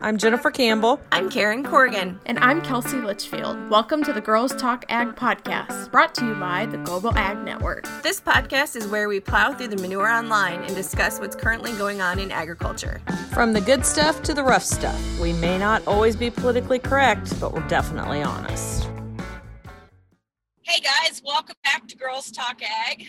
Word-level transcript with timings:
I'm 0.00 0.16
Jennifer 0.16 0.52
Campbell. 0.52 1.00
I'm 1.10 1.28
Karen 1.28 1.64
Corrigan. 1.64 2.20
And 2.26 2.38
I'm 2.38 2.62
Kelsey 2.62 2.98
Litchfield. 2.98 3.68
Welcome 3.68 4.04
to 4.04 4.12
the 4.12 4.20
Girls 4.20 4.54
Talk 4.54 4.84
Ag 4.88 5.16
podcast, 5.16 5.90
brought 5.90 6.14
to 6.14 6.24
you 6.24 6.34
by 6.36 6.66
the 6.66 6.78
Global 6.78 7.12
Ag 7.18 7.38
Network. 7.38 7.84
This 8.04 8.20
podcast 8.20 8.76
is 8.76 8.86
where 8.86 9.08
we 9.08 9.18
plow 9.18 9.52
through 9.52 9.68
the 9.68 9.76
manure 9.76 10.06
online 10.06 10.62
and 10.62 10.76
discuss 10.76 11.18
what's 11.18 11.34
currently 11.34 11.72
going 11.72 12.00
on 12.00 12.20
in 12.20 12.30
agriculture. 12.30 13.02
From 13.32 13.52
the 13.52 13.60
good 13.60 13.84
stuff 13.84 14.22
to 14.22 14.34
the 14.34 14.44
rough 14.44 14.62
stuff. 14.62 15.20
We 15.20 15.32
may 15.32 15.58
not 15.58 15.84
always 15.84 16.14
be 16.14 16.30
politically 16.30 16.78
correct, 16.78 17.38
but 17.40 17.52
we're 17.52 17.66
definitely 17.66 18.22
honest. 18.22 18.88
Hey 20.62 20.78
guys, 20.80 21.22
welcome 21.24 21.56
back 21.64 21.88
to 21.88 21.96
Girls 21.96 22.30
Talk 22.30 22.60
Ag. 22.62 23.04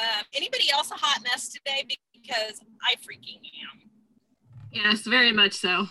Um, 0.00 0.24
anybody 0.32 0.70
else 0.70 0.90
a 0.92 0.94
hot 0.94 1.22
mess 1.24 1.50
today? 1.50 1.84
Because 2.14 2.58
I 2.88 2.94
freaking 2.94 3.36
am. 3.70 3.90
Yes, 4.72 5.02
very 5.02 5.32
much 5.32 5.52
so. 5.52 5.88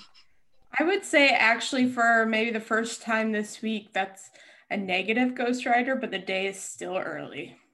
I 0.78 0.84
would 0.84 1.04
say 1.04 1.30
actually 1.30 1.90
for 1.90 2.26
maybe 2.26 2.52
the 2.52 2.60
first 2.60 3.02
time 3.02 3.32
this 3.32 3.62
week, 3.62 3.94
that's 3.94 4.30
a 4.70 4.78
negative 4.78 5.36
Ghost 5.36 5.66
Rider, 5.66 5.96
but 5.96 6.12
the 6.12 6.20
day 6.20 6.48
is 6.48 6.60
still 6.60 6.98
early. 6.98 7.58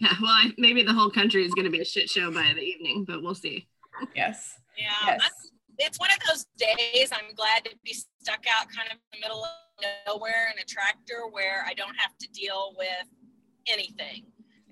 Yeah, 0.00 0.14
well, 0.22 0.30
I, 0.30 0.52
maybe 0.58 0.84
the 0.84 0.92
whole 0.92 1.10
country 1.10 1.44
is 1.44 1.52
going 1.54 1.64
to 1.64 1.72
be 1.72 1.80
a 1.80 1.84
shit 1.84 2.08
show 2.08 2.30
by 2.30 2.52
the 2.54 2.60
evening, 2.62 3.04
but 3.04 3.20
we'll 3.20 3.34
see. 3.34 3.66
Yes. 4.14 4.60
Yeah. 4.78 5.18
Yes. 5.18 5.32
It's 5.78 5.98
one 5.98 6.10
of 6.12 6.18
those 6.28 6.46
days 6.56 7.10
I'm 7.10 7.34
glad 7.34 7.64
to 7.64 7.70
be 7.84 7.92
stuck 7.92 8.44
out 8.48 8.68
kind 8.68 8.86
of 8.92 8.92
in 8.92 9.18
the 9.18 9.26
middle 9.26 9.42
of 9.42 9.50
nowhere 10.06 10.52
in 10.54 10.62
a 10.62 10.64
tractor 10.64 11.26
where 11.32 11.64
I 11.66 11.74
don't 11.74 11.96
have 11.96 12.16
to 12.20 12.28
deal 12.30 12.74
with 12.78 13.08
anything. 13.66 14.22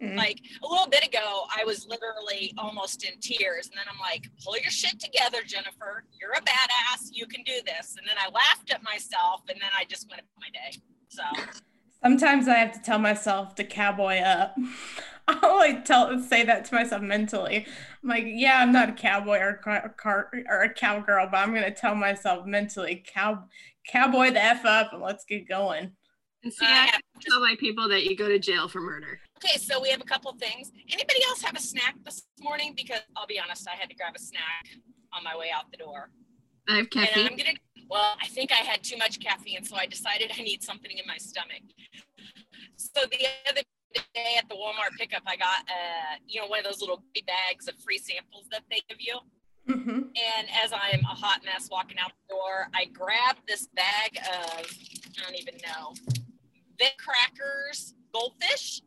Mm-hmm. 0.02 0.18
Like 0.18 0.40
a 0.62 0.68
little 0.68 0.88
bit 0.88 1.06
ago, 1.06 1.44
I 1.56 1.64
was 1.64 1.86
literally 1.86 2.52
almost 2.58 3.04
in 3.04 3.18
tears. 3.20 3.68
And 3.68 3.76
then 3.76 3.84
I'm 3.90 3.98
like, 3.98 4.26
pull 4.44 4.56
your 4.58 4.70
shit 4.70 5.00
together, 5.00 5.38
Jennifer. 5.46 6.04
You're 6.20 6.32
a 6.32 6.40
badass. 6.40 7.08
You 7.12 7.26
can 7.26 7.42
do 7.44 7.54
this. 7.64 7.96
And 7.98 8.06
then 8.06 8.16
I 8.18 8.28
laughed 8.30 8.70
at 8.70 8.82
myself 8.82 9.42
and 9.48 9.60
then 9.60 9.70
I 9.76 9.84
just 9.84 10.08
went 10.10 10.20
about 10.20 10.38
my 10.38 10.50
day. 10.50 10.78
So 11.08 11.22
sometimes 12.02 12.46
I 12.48 12.54
have 12.54 12.72
to 12.72 12.80
tell 12.80 12.98
myself 12.98 13.54
to 13.56 13.64
cowboy 13.64 14.18
up. 14.18 14.56
I'll 15.28 15.56
like 15.56 15.84
tell 15.84 16.20
say 16.20 16.44
that 16.44 16.66
to 16.66 16.74
myself 16.74 17.02
mentally. 17.02 17.66
I'm 18.02 18.08
like, 18.08 18.24
yeah, 18.26 18.60
I'm 18.60 18.72
not 18.72 18.90
a 18.90 18.92
cowboy 18.92 19.38
or 19.38 19.60
a 19.66 19.88
car 19.88 20.30
or 20.48 20.62
a 20.62 20.72
cowgirl, 20.72 21.28
but 21.30 21.38
I'm 21.38 21.52
gonna 21.52 21.72
tell 21.72 21.96
myself 21.96 22.46
mentally, 22.46 23.02
cow 23.04 23.44
cowboy 23.88 24.30
the 24.30 24.42
f 24.42 24.64
up 24.64 24.92
and 24.92 25.02
let's 25.02 25.24
get 25.24 25.48
going. 25.48 25.90
And 26.44 26.52
see, 26.52 26.64
I 26.64 26.86
have 26.86 27.00
to 27.00 27.28
tell 27.28 27.40
my 27.40 27.56
people 27.58 27.88
that 27.88 28.04
you 28.04 28.16
go 28.16 28.28
to 28.28 28.38
jail 28.38 28.68
for 28.68 28.80
murder. 28.80 29.18
Okay, 29.36 29.58
so 29.58 29.80
we 29.80 29.90
have 29.90 30.00
a 30.00 30.04
couple 30.04 30.32
things. 30.32 30.72
Anybody 30.90 31.20
else 31.28 31.42
have 31.42 31.56
a 31.56 31.60
snack 31.60 31.96
this 32.04 32.22
morning? 32.40 32.72
Because 32.74 33.00
I'll 33.16 33.26
be 33.26 33.38
honest, 33.38 33.68
I 33.68 33.76
had 33.76 33.90
to 33.90 33.94
grab 33.94 34.14
a 34.16 34.18
snack 34.18 34.66
on 35.12 35.22
my 35.22 35.36
way 35.36 35.50
out 35.54 35.70
the 35.70 35.76
door. 35.76 36.10
I 36.68 36.78
have 36.78 36.90
caffeine. 36.90 37.26
And 37.26 37.32
I'm 37.32 37.36
gonna. 37.36 37.58
Well, 37.88 38.16
I 38.20 38.26
think 38.26 38.50
I 38.50 38.64
had 38.64 38.82
too 38.82 38.96
much 38.96 39.20
caffeine, 39.20 39.62
so 39.62 39.76
I 39.76 39.86
decided 39.86 40.32
I 40.36 40.42
need 40.42 40.62
something 40.62 40.90
in 40.90 41.04
my 41.06 41.18
stomach. 41.18 41.62
So 42.76 43.02
the 43.10 43.26
other 43.48 43.62
day 43.94 44.34
at 44.38 44.48
the 44.48 44.56
Walmart 44.56 44.96
pickup, 44.98 45.22
I 45.26 45.36
got 45.36 45.60
uh, 45.68 46.16
you 46.26 46.40
know, 46.40 46.48
one 46.48 46.58
of 46.58 46.64
those 46.64 46.80
little 46.80 47.04
bags 47.26 47.68
of 47.68 47.74
free 47.78 47.98
samples 47.98 48.46
that 48.50 48.62
they 48.70 48.80
give 48.88 48.98
you. 49.00 49.18
Mm-hmm. 49.68 49.90
And 49.90 50.48
as 50.64 50.72
I'm 50.72 51.00
a 51.00 51.14
hot 51.14 51.40
mess 51.44 51.68
walking 51.70 51.98
out 51.98 52.12
the 52.28 52.34
door, 52.34 52.68
I 52.74 52.86
grabbed 52.86 53.46
this 53.46 53.68
bag 53.74 54.18
of 54.18 54.66
I 55.18 55.22
don't 55.22 55.36
even 55.36 55.54
know 55.64 55.94
Vic 56.78 56.96
crackers, 56.98 57.94
goldfish, 58.12 58.82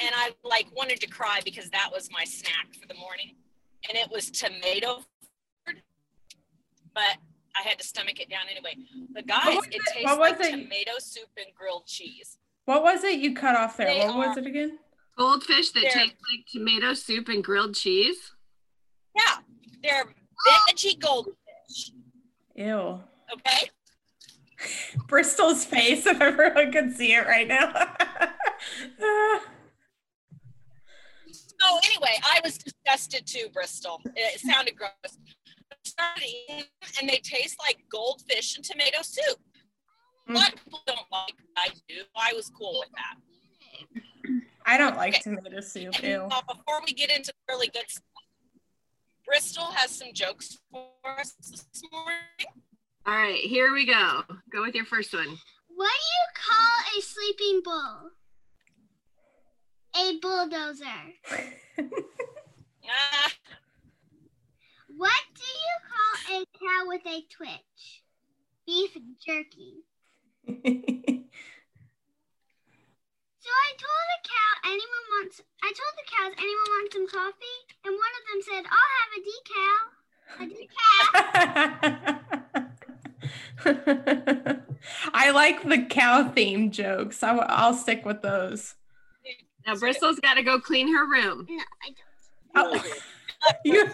and 0.00 0.10
I 0.14 0.30
like 0.44 0.66
wanted 0.74 1.00
to 1.00 1.06
cry 1.06 1.40
because 1.44 1.70
that 1.70 1.90
was 1.92 2.08
my 2.10 2.24
snack 2.24 2.74
for 2.80 2.86
the 2.86 2.94
morning, 2.94 3.34
and 3.88 3.96
it 3.96 4.10
was 4.10 4.30
tomato, 4.30 5.02
but 6.94 7.16
I 7.56 7.66
had 7.66 7.78
to 7.78 7.86
stomach 7.86 8.20
it 8.20 8.28
down 8.28 8.42
anyway. 8.50 8.76
But 9.12 9.26
guys, 9.26 9.58
it, 9.66 9.76
it 9.76 9.82
tastes 9.92 10.18
like 10.18 10.40
it? 10.40 10.50
tomato 10.50 10.92
soup 10.98 11.30
and 11.36 11.54
grilled 11.54 11.86
cheese. 11.86 12.38
What 12.66 12.82
was 12.82 13.04
it 13.04 13.18
you 13.18 13.34
cut 13.34 13.56
off 13.56 13.76
there? 13.76 13.86
They 13.86 14.00
what 14.00 14.16
are, 14.16 14.28
was 14.28 14.36
it 14.36 14.46
again? 14.46 14.78
Goldfish 15.16 15.70
that 15.70 15.82
taste 15.82 15.96
like 15.96 16.46
tomato 16.50 16.94
soup 16.94 17.28
and 17.28 17.42
grilled 17.42 17.74
cheese. 17.74 18.32
Yeah, 19.14 19.36
they're 19.82 20.04
veggie 20.46 20.98
goldfish. 20.98 21.92
Ew. 22.54 23.00
Okay. 23.32 23.70
Bristol's 25.08 25.64
face, 25.64 26.06
if 26.06 26.20
everyone 26.20 26.72
can 26.72 26.92
see 26.92 27.12
it 27.14 27.26
right 27.26 27.48
now. 27.48 27.94
so 31.60 31.78
anyway, 31.84 32.18
I 32.24 32.40
was 32.44 32.58
disgusted 32.58 33.26
too, 33.26 33.48
Bristol. 33.52 34.00
It 34.14 34.40
sounded 34.40 34.76
gross. 34.76 34.90
Started 35.84 36.24
eating, 36.24 36.64
and 37.00 37.08
they 37.08 37.18
taste 37.18 37.56
like 37.60 37.78
goldfish 37.90 38.56
and 38.56 38.64
tomato 38.64 38.98
soup. 39.02 39.38
A 40.28 40.32
lot 40.32 40.52
of 40.52 40.64
people 40.64 40.80
don't 40.86 40.98
like 41.12 41.34
I 41.56 41.68
do. 41.88 42.02
I 42.16 42.32
was 42.34 42.50
cool 42.50 42.80
with 42.80 42.90
that. 42.96 44.32
I 44.66 44.78
don't 44.78 44.96
like 44.96 45.14
okay. 45.14 45.36
tomato 45.36 45.60
soup. 45.60 46.02
And, 46.02 46.22
uh, 46.30 46.42
before 46.48 46.82
we 46.84 46.92
get 46.92 47.10
into 47.10 47.32
really 47.48 47.68
good 47.68 47.88
stuff, 47.88 48.02
Bristol 49.24 49.66
has 49.66 49.90
some 49.90 50.08
jokes 50.12 50.58
for 50.70 50.88
us 51.20 51.34
this 51.40 51.82
morning. 51.92 52.64
All 53.06 53.14
right, 53.14 53.38
here 53.38 53.72
we 53.72 53.86
go. 53.86 54.22
Go 54.52 54.62
with 54.62 54.74
your 54.74 54.84
first 54.84 55.12
one. 55.12 55.38
What 55.68 55.92
do 55.92 56.06
you 56.14 56.26
call 56.34 56.98
a 56.98 57.02
sleeping 57.02 57.60
bull? 57.64 58.10
A 59.98 60.18
bulldozer. 60.20 61.14
ah. 62.88 63.32
What 64.96 65.24
do 65.34 65.42
you 65.44 65.76
call 65.90 66.14
a 66.36 66.38
cow 66.58 66.86
with 66.86 67.06
a 67.06 67.22
twitch? 67.28 68.02
Beef 68.66 68.96
jerky. 69.24 69.84
so 70.48 70.54
I 73.52 73.72
told 73.76 74.06
the 74.12 74.20
cow 74.24 74.52
anyone 74.64 75.06
wants 75.10 75.42
I 75.62 75.72
told 75.76 75.94
the 75.96 76.04
cows 76.10 76.32
anyone 76.38 76.70
wants 76.70 76.94
some 76.94 77.06
coffee 77.08 77.60
and 77.84 77.94
one 77.94 78.14
of 78.16 78.22
them 78.30 78.40
said 78.48 78.64
I'll 78.72 78.92
have 78.96 79.12
a 79.16 79.20
decal. 79.28 79.76
A 80.40 80.42
decal. 80.56 81.06
I 85.12 85.30
like 85.30 85.62
the 85.62 85.84
cow 85.84 86.28
theme 86.30 86.70
jokes. 86.70 87.22
I, 87.22 87.66
will 87.68 87.74
stick 87.74 88.06
with 88.06 88.22
those. 88.22 88.74
Now 89.66 89.74
Bristol's 89.76 90.20
got 90.20 90.34
to 90.34 90.42
go 90.42 90.60
clean 90.60 90.94
her 90.94 91.06
room. 91.06 91.46
No, 91.48 91.62
I 91.82 91.94
don't. 92.54 92.84
Oh. 92.84 92.92
you, 93.64 93.88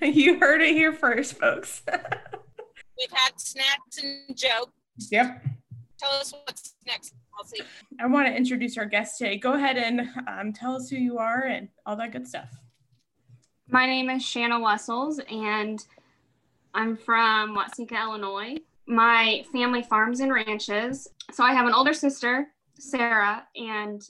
you 0.00 0.38
heard 0.38 0.62
it 0.62 0.72
here 0.72 0.92
first, 0.92 1.38
folks. 1.38 1.82
We've 1.88 3.10
had 3.12 3.38
snacks 3.38 4.02
and 4.02 4.36
jokes. 4.36 4.72
Yep. 5.10 5.44
Tell 5.98 6.10
us 6.12 6.32
what's 6.32 6.74
next, 6.86 7.14
Kelsey. 7.36 7.64
I 8.00 8.06
want 8.06 8.26
to 8.28 8.34
introduce 8.34 8.78
our 8.78 8.86
guest 8.86 9.18
today. 9.18 9.36
Go 9.36 9.54
ahead 9.54 9.76
and 9.76 10.08
um, 10.26 10.52
tell 10.52 10.74
us 10.74 10.88
who 10.88 10.96
you 10.96 11.18
are 11.18 11.44
and 11.44 11.68
all 11.86 11.96
that 11.96 12.12
good 12.12 12.26
stuff. 12.26 12.48
My 13.68 13.86
name 13.86 14.10
is 14.10 14.24
Shanna 14.24 14.60
Wessels, 14.60 15.20
and 15.30 15.84
I'm 16.74 16.96
from 16.96 17.56
Watseka, 17.56 18.00
Illinois 18.02 18.58
my 18.86 19.44
family 19.52 19.82
farms 19.82 20.20
and 20.20 20.32
ranches. 20.32 21.08
So 21.30 21.44
I 21.44 21.52
have 21.52 21.66
an 21.66 21.74
older 21.74 21.92
sister, 21.92 22.48
Sarah, 22.78 23.44
and 23.56 24.02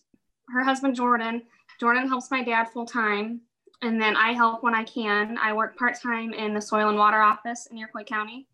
her 0.53 0.63
husband, 0.63 0.95
Jordan. 0.95 1.43
Jordan 1.81 2.09
helps 2.09 2.31
my 2.31 2.43
dad 2.43 2.65
full 2.65 2.87
time. 2.87 3.41
And 3.83 4.01
then 4.01 4.17
I 4.17 4.33
help 4.33 4.63
when 4.63 4.75
I 4.75 4.85
can. 4.85 5.37
I 5.39 5.53
work 5.53 5.77
part 5.77 6.01
time 6.01 6.33
in 6.33 6.55
the 6.55 6.61
soil 6.61 6.89
and 6.89 6.99
water 6.99 7.21
office 7.21 7.67
in 7.71 7.79
Iroquois 7.79 8.05
County. 8.05 8.47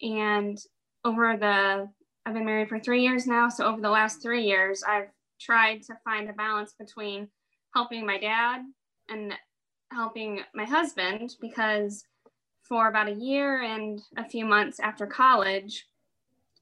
And 0.00 0.56
over 1.04 1.36
the, 1.36 1.88
I've 2.24 2.34
been 2.34 2.44
married 2.44 2.68
for 2.68 2.78
three 2.78 3.02
years 3.02 3.26
now. 3.26 3.48
So 3.48 3.64
over 3.64 3.80
the 3.80 3.90
last 3.90 4.22
three 4.22 4.44
years, 4.44 4.84
I've 4.86 5.08
tried 5.40 5.82
to 5.84 5.96
find 6.04 6.28
a 6.28 6.32
balance 6.32 6.74
between 6.78 7.28
helping 7.74 8.06
my 8.06 8.18
dad 8.18 8.62
and 9.08 9.34
helping 9.90 10.40
my 10.54 10.64
husband 10.64 11.34
because 11.40 12.04
for 12.62 12.88
about 12.88 13.08
a 13.08 13.14
year 13.14 13.62
and 13.62 14.00
a 14.16 14.24
few 14.24 14.44
months 14.44 14.78
after 14.78 15.06
college, 15.06 15.86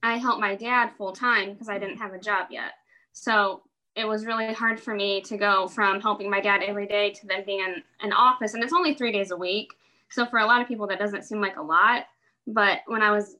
I 0.02 0.16
helped 0.16 0.40
my 0.40 0.55
dad 0.55 0.90
full 0.96 1.12
time 1.12 1.52
because 1.52 1.69
I 1.69 1.78
didn't 1.78 1.99
have 1.99 2.14
a 2.14 2.19
job 2.19 2.46
yet. 2.50 2.72
So 3.12 3.62
it 3.96 4.06
was 4.06 4.26
really 4.26 4.52
hard 4.52 4.78
for 4.78 4.94
me 4.94 5.22
to 5.22 5.38
go 5.38 5.66
from 5.66 6.00
helping 6.00 6.31
my 6.31 6.40
dad 6.40 6.62
every 6.62 6.87
day 6.87 7.10
to 7.12 7.26
then 7.26 7.44
being 7.46 7.60
in 7.60 7.82
an 8.02 8.12
office. 8.12 8.52
And 8.52 8.62
it's 8.62 8.75
only 8.75 8.94
three 8.94 9.10
days 9.10 9.31
a 9.31 9.37
week. 9.37 9.72
So 10.10 10.26
for 10.26 10.38
a 10.38 10.46
lot 10.46 10.60
of 10.60 10.69
people, 10.69 10.87
that 10.88 10.98
doesn't 10.98 11.25
seem 11.25 11.40
like 11.40 11.56
a 11.56 11.62
lot. 11.62 12.04
But 12.46 12.81
when 12.87 13.00
I 13.00 13.10
was 13.10 13.37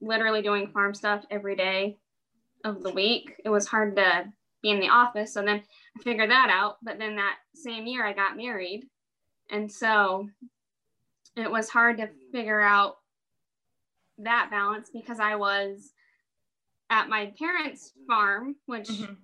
literally 0.00 0.42
doing 0.42 0.68
farm 0.68 0.94
stuff 0.94 1.24
every 1.30 1.56
day 1.56 1.98
of 2.64 2.84
the 2.84 2.92
week, 2.92 3.34
it 3.44 3.48
was 3.48 3.66
hard 3.66 3.96
to 3.96 4.32
be 4.62 4.70
in 4.70 4.78
the 4.78 4.88
office. 4.88 5.34
So 5.34 5.42
then 5.42 5.60
I 5.98 6.02
figured 6.02 6.30
that 6.30 6.50
out. 6.50 6.76
But 6.84 6.98
then 7.00 7.16
that 7.16 7.38
same 7.54 7.86
year, 7.86 8.06
I 8.06 8.12
got 8.12 8.36
married. 8.36 8.84
And 9.50 9.70
so 9.70 10.28
it 11.36 11.50
was 11.50 11.68
hard 11.68 11.98
to 11.98 12.10
figure 12.30 12.60
out 12.60 12.98
that 14.18 14.48
balance 14.52 14.88
because 14.92 15.18
I 15.18 15.34
was 15.34 15.92
at 16.90 17.08
my 17.08 17.32
parents' 17.36 17.92
farm, 18.06 18.54
which 18.66 18.88
mm-hmm. 18.88 19.14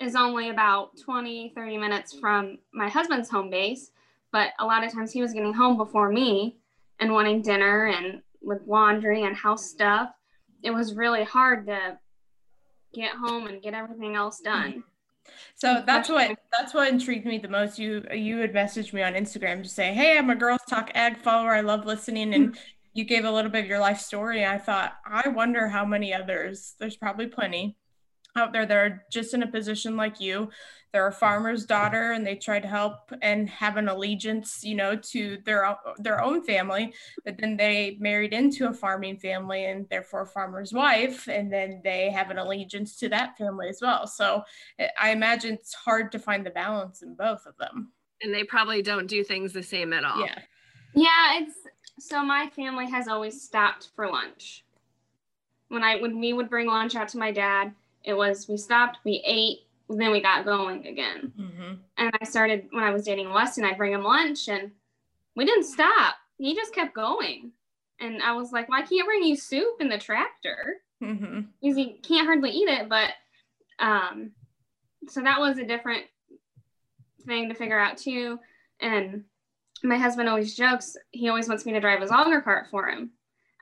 Is 0.00 0.16
only 0.16 0.50
about 0.50 0.90
20, 1.02 1.52
30 1.54 1.78
minutes 1.78 2.18
from 2.18 2.58
my 2.72 2.88
husband's 2.88 3.30
home 3.30 3.50
base. 3.50 3.90
But 4.32 4.50
a 4.58 4.66
lot 4.66 4.84
of 4.84 4.92
times 4.92 5.12
he 5.12 5.22
was 5.22 5.32
getting 5.32 5.52
home 5.52 5.76
before 5.76 6.10
me 6.10 6.58
and 6.98 7.12
wanting 7.12 7.42
dinner 7.42 7.86
and 7.86 8.22
with 8.42 8.62
laundry 8.66 9.22
and 9.22 9.36
house 9.36 9.70
stuff. 9.70 10.10
It 10.62 10.72
was 10.72 10.94
really 10.94 11.24
hard 11.24 11.66
to 11.66 11.98
get 12.92 13.12
home 13.12 13.46
and 13.46 13.62
get 13.62 13.74
everything 13.74 14.16
else 14.16 14.40
mm-hmm. 14.44 14.72
done. 14.72 14.84
So 15.54 15.82
that's 15.86 16.10
what 16.10 16.38
that's 16.52 16.74
what 16.74 16.88
intrigued 16.88 17.24
me 17.24 17.38
the 17.38 17.48
most. 17.48 17.78
You 17.78 18.04
you 18.12 18.38
had 18.38 18.52
messaged 18.52 18.92
me 18.92 19.02
on 19.02 19.14
Instagram 19.14 19.62
to 19.62 19.68
say, 19.68 19.94
"Hey, 19.94 20.18
I'm 20.18 20.28
a 20.28 20.34
Girls 20.34 20.60
Talk 20.68 20.90
Ag 20.94 21.16
follower. 21.16 21.54
I 21.54 21.62
love 21.62 21.86
listening." 21.86 22.34
And 22.34 22.50
mm-hmm. 22.50 22.60
you 22.92 23.04
gave 23.04 23.24
a 23.24 23.30
little 23.30 23.50
bit 23.50 23.64
of 23.64 23.70
your 23.70 23.78
life 23.78 24.00
story. 24.00 24.44
I 24.44 24.58
thought, 24.58 24.98
I 25.06 25.28
wonder 25.28 25.68
how 25.68 25.86
many 25.86 26.12
others. 26.12 26.74
There's 26.78 26.96
probably 26.96 27.26
plenty 27.26 27.78
out 28.36 28.52
there 28.52 28.66
that 28.66 28.76
are 28.76 29.04
just 29.10 29.34
in 29.34 29.42
a 29.42 29.46
position 29.46 29.96
like 29.96 30.20
you. 30.20 30.50
They're 30.92 31.08
a 31.08 31.12
farmer's 31.12 31.64
daughter 31.64 32.12
and 32.12 32.24
they 32.24 32.36
try 32.36 32.60
to 32.60 32.68
help 32.68 33.12
and 33.20 33.48
have 33.50 33.76
an 33.76 33.88
allegiance 33.88 34.60
you 34.62 34.76
know 34.76 34.94
to 34.94 35.38
their 35.44 35.76
their 35.98 36.22
own 36.22 36.44
family 36.44 36.94
but 37.24 37.36
then 37.36 37.56
they 37.56 37.96
married 37.98 38.32
into 38.32 38.68
a 38.68 38.72
farming 38.72 39.18
family 39.18 39.64
and 39.64 39.88
therefore 39.90 40.22
a 40.22 40.26
farmer's 40.26 40.72
wife 40.72 41.26
and 41.26 41.52
then 41.52 41.80
they 41.82 42.10
have 42.10 42.30
an 42.30 42.38
allegiance 42.38 42.96
to 42.96 43.08
that 43.08 43.36
family 43.36 43.68
as 43.68 43.80
well. 43.82 44.06
So 44.06 44.42
eh, 44.78 44.88
i 45.00 45.10
imagine 45.10 45.54
it's 45.54 45.74
hard 45.74 46.12
to 46.12 46.18
find 46.20 46.46
the 46.46 46.50
balance 46.50 47.02
in 47.02 47.16
both 47.16 47.44
of 47.46 47.56
them. 47.56 47.90
And 48.22 48.32
they 48.32 48.44
probably 48.44 48.80
don't 48.80 49.08
do 49.08 49.24
things 49.24 49.52
the 49.52 49.64
same 49.64 49.92
at 49.92 50.04
all. 50.04 50.20
Yeah. 50.20 50.38
Yeah 50.94 51.40
it's 51.40 51.56
so 51.98 52.24
my 52.24 52.50
family 52.54 52.88
has 52.88 53.08
always 53.08 53.42
stopped 53.42 53.90
for 53.96 54.08
lunch. 54.08 54.64
When 55.68 55.82
i 55.82 55.96
when 55.96 56.20
we 56.20 56.32
would 56.32 56.48
bring 56.48 56.68
lunch 56.68 56.94
out 56.94 57.08
to 57.08 57.18
my 57.18 57.32
dad 57.32 57.74
it 58.04 58.14
was 58.14 58.48
we 58.48 58.56
stopped 58.56 58.98
we 59.04 59.22
ate 59.26 59.64
then 59.88 60.12
we 60.12 60.22
got 60.22 60.44
going 60.44 60.86
again. 60.86 61.32
Mm-hmm. 61.38 61.74
And 61.98 62.10
I 62.20 62.24
started 62.24 62.68
when 62.70 62.84
I 62.84 62.90
was 62.90 63.04
dating 63.04 63.32
Weston, 63.32 63.64
I'd 63.64 63.76
bring 63.76 63.92
him 63.92 64.02
lunch 64.02 64.48
and 64.48 64.70
we 65.36 65.44
didn't 65.44 65.64
stop. 65.64 66.16
He 66.38 66.54
just 66.54 66.74
kept 66.74 66.94
going. 66.94 67.52
And 68.00 68.22
I 68.22 68.32
was 68.32 68.52
like, 68.52 68.68
well, 68.68 68.80
I 68.80 68.86
can't 68.86 69.06
bring 69.06 69.22
you 69.22 69.36
soup 69.36 69.80
in 69.80 69.88
the 69.88 69.98
tractor 69.98 70.76
mm-hmm. 71.02 71.42
because 71.60 71.76
he 71.76 71.98
can't 72.02 72.26
hardly 72.26 72.50
eat 72.50 72.68
it. 72.68 72.88
But 72.88 73.10
um, 73.78 74.32
so 75.08 75.20
that 75.22 75.40
was 75.40 75.58
a 75.58 75.66
different 75.66 76.04
thing 77.26 77.48
to 77.48 77.54
figure 77.54 77.78
out 77.78 77.98
too. 77.98 78.38
And 78.80 79.24
my 79.82 79.98
husband 79.98 80.28
always 80.28 80.54
jokes, 80.54 80.96
he 81.10 81.28
always 81.28 81.48
wants 81.48 81.66
me 81.66 81.72
to 81.72 81.80
drive 81.80 82.00
his 82.00 82.10
auger 82.10 82.40
cart 82.40 82.66
for 82.70 82.88
him. 82.88 83.10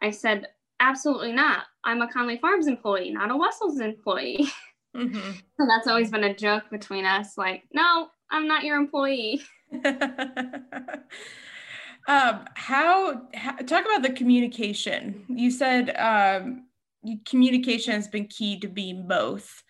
I 0.01 0.11
said, 0.11 0.47
absolutely 0.83 1.33
not. 1.33 1.65
I'm 1.85 2.03
a 2.03 2.13
Conley 2.13 2.39
Farms 2.39 2.67
employee, 2.67 3.11
not 3.11 3.31
a 3.31 3.37
Wessels 3.37 3.81
employee. 3.81 4.47
Mm-hmm. 4.95 5.31
So 5.59 5.67
that's 5.67 5.89
always 5.89 6.11
been 6.11 6.25
a 6.25 6.35
joke 6.35 6.65
between 6.71 7.07
us. 7.07 7.39
Like, 7.39 7.63
no, 7.73 8.09
I'm 8.31 8.47
not 8.47 8.63
your 8.63 8.77
employee. 8.77 9.41
um, 12.07 12.45
how, 12.57 13.23
how, 13.33 13.57
talk 13.65 13.87
about 13.87 14.03
the 14.03 14.13
communication? 14.15 15.25
You 15.29 15.51
said 15.51 15.97
um, 15.97 16.67
communication 17.27 17.95
has 17.95 18.07
been 18.07 18.27
key 18.27 18.61
to 18.61 18.69
being 18.69 19.09
both. 19.09 19.63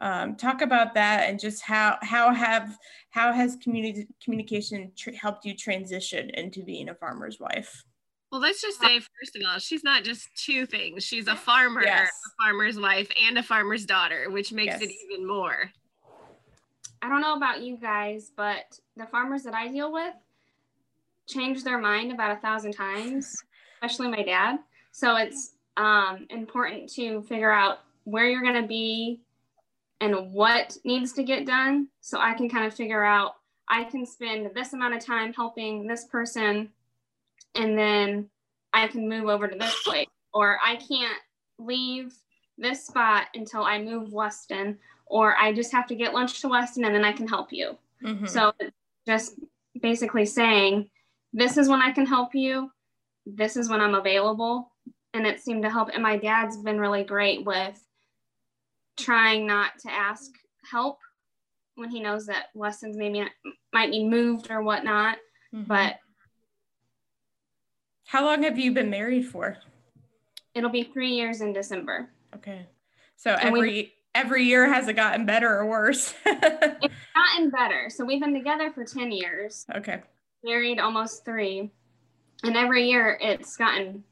Um, 0.00 0.36
talk 0.36 0.62
about 0.62 0.94
that 0.94 1.28
and 1.28 1.40
just 1.40 1.60
how 1.60 1.98
how 2.02 2.32
have 2.32 2.78
how 3.10 3.32
has 3.32 3.56
community 3.56 4.06
communication 4.22 4.92
tr- 4.96 5.10
helped 5.20 5.44
you 5.44 5.56
transition 5.56 6.30
into 6.30 6.62
being 6.62 6.88
a 6.88 6.94
farmer's 6.94 7.40
wife? 7.40 7.82
Well, 8.30 8.40
let's 8.42 8.60
just 8.60 8.80
say, 8.80 9.00
first 9.00 9.36
of 9.36 9.42
all, 9.46 9.58
she's 9.58 9.82
not 9.82 10.04
just 10.04 10.28
two 10.36 10.66
things. 10.66 11.02
She's 11.02 11.28
a 11.28 11.36
farmer, 11.36 11.82
yes. 11.82 12.10
a 12.10 12.44
farmer's 12.44 12.78
wife, 12.78 13.10
and 13.26 13.38
a 13.38 13.42
farmer's 13.42 13.86
daughter, 13.86 14.28
which 14.30 14.52
makes 14.52 14.80
yes. 14.80 14.82
it 14.82 14.90
even 15.06 15.26
more. 15.26 15.70
I 17.00 17.08
don't 17.08 17.20
know 17.20 17.36
about 17.36 17.62
you 17.62 17.76
guys, 17.76 18.30
but 18.36 18.78
the 18.96 19.06
farmers 19.06 19.44
that 19.44 19.54
I 19.54 19.68
deal 19.68 19.92
with 19.92 20.14
change 21.26 21.62
their 21.62 21.78
mind 21.78 22.12
about 22.12 22.36
a 22.36 22.40
thousand 22.40 22.72
times, 22.72 23.34
especially 23.74 24.08
my 24.08 24.22
dad. 24.22 24.58
So 24.92 25.16
it's 25.16 25.52
um, 25.76 26.26
important 26.30 26.92
to 26.94 27.22
figure 27.22 27.52
out 27.52 27.78
where 28.04 28.28
you're 28.28 28.42
going 28.42 28.60
to 28.60 28.68
be 28.68 29.20
and 30.00 30.32
what 30.32 30.76
needs 30.84 31.12
to 31.14 31.22
get 31.22 31.46
done. 31.46 31.88
So 32.00 32.18
I 32.18 32.34
can 32.34 32.48
kind 32.48 32.66
of 32.66 32.74
figure 32.74 33.04
out 33.04 33.36
I 33.68 33.84
can 33.84 34.06
spend 34.06 34.50
this 34.54 34.72
amount 34.72 34.94
of 34.94 35.04
time 35.04 35.32
helping 35.32 35.86
this 35.86 36.04
person 36.06 36.70
and 37.58 37.76
then 37.76 38.30
I 38.72 38.86
can 38.86 39.08
move 39.08 39.28
over 39.28 39.48
to 39.48 39.58
this 39.58 39.82
place, 39.82 40.06
or 40.32 40.58
I 40.64 40.76
can't 40.76 41.18
leave 41.58 42.14
this 42.56 42.86
spot 42.86 43.26
until 43.34 43.62
I 43.62 43.82
move 43.82 44.12
Weston, 44.12 44.78
or 45.06 45.36
I 45.36 45.52
just 45.52 45.72
have 45.72 45.86
to 45.88 45.94
get 45.94 46.14
lunch 46.14 46.40
to 46.40 46.48
Weston 46.48 46.84
and 46.84 46.94
then 46.94 47.04
I 47.04 47.12
can 47.12 47.28
help 47.28 47.52
you. 47.52 47.76
Mm-hmm. 48.02 48.26
So 48.26 48.52
just 49.06 49.34
basically 49.80 50.26
saying, 50.26 50.88
this 51.32 51.56
is 51.56 51.68
when 51.68 51.82
I 51.82 51.92
can 51.92 52.06
help 52.06 52.34
you, 52.34 52.70
this 53.26 53.56
is 53.56 53.68
when 53.68 53.80
I'm 53.80 53.94
available. 53.94 54.72
And 55.14 55.26
it 55.26 55.40
seemed 55.40 55.62
to 55.62 55.70
help. 55.70 55.88
And 55.92 56.02
my 56.02 56.16
dad's 56.16 56.58
been 56.58 56.78
really 56.78 57.04
great 57.04 57.44
with 57.44 57.82
trying 58.98 59.46
not 59.46 59.78
to 59.80 59.90
ask 59.90 60.30
help 60.70 60.98
when 61.76 61.90
he 61.90 62.00
knows 62.00 62.26
that 62.26 62.46
Weston's 62.54 62.96
maybe 62.96 63.24
might 63.72 63.90
be 63.90 64.04
moved 64.04 64.50
or 64.50 64.62
whatnot. 64.62 65.16
Mm-hmm. 65.54 65.64
But 65.64 65.96
how 68.08 68.24
long 68.24 68.42
have 68.44 68.58
you 68.58 68.72
been 68.72 68.88
married 68.88 69.26
for? 69.26 69.58
It'll 70.54 70.70
be 70.70 70.84
three 70.84 71.12
years 71.12 71.42
in 71.42 71.52
December. 71.52 72.08
Okay. 72.34 72.64
So 73.16 73.32
and 73.32 73.48
every 73.48 73.70
we, 73.70 73.92
every 74.14 74.44
year 74.44 74.72
has 74.72 74.88
it 74.88 74.94
gotten 74.94 75.26
better 75.26 75.58
or 75.58 75.66
worse? 75.66 76.14
it's 76.24 76.94
gotten 77.14 77.50
better. 77.50 77.90
So 77.90 78.06
we've 78.06 78.22
been 78.22 78.32
together 78.32 78.72
for 78.72 78.82
10 78.82 79.12
years. 79.12 79.66
Okay. 79.76 80.00
Married 80.42 80.80
almost 80.80 81.26
three. 81.26 81.70
And 82.44 82.56
every 82.56 82.88
year 82.88 83.18
it's 83.20 83.58
gotten 83.58 84.02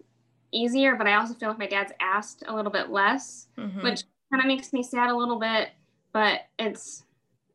easier, 0.52 0.94
but 0.94 1.06
I 1.06 1.14
also 1.14 1.32
feel 1.32 1.48
like 1.48 1.58
my 1.58 1.66
dad's 1.66 1.93
asked 1.98 2.44
a 2.46 2.54
little 2.54 2.72
bit 2.72 2.90
less, 2.90 3.48
mm-hmm. 3.56 3.82
which 3.82 4.02
kind 4.31 4.43
of 4.43 4.46
makes 4.46 4.75
me 4.75 4.82
sad 4.82 5.08
a 5.08 5.16
little 5.16 5.38
bit, 5.38 5.70
but 6.12 6.40
it's 6.58 7.02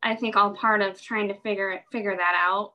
I 0.02 0.16
think 0.16 0.36
all 0.36 0.56
part 0.56 0.82
of 0.82 1.00
trying 1.00 1.28
to 1.28 1.36
figure 1.36 1.70
it 1.70 1.84
figure 1.92 2.18
that 2.18 2.34
out. 2.36 2.74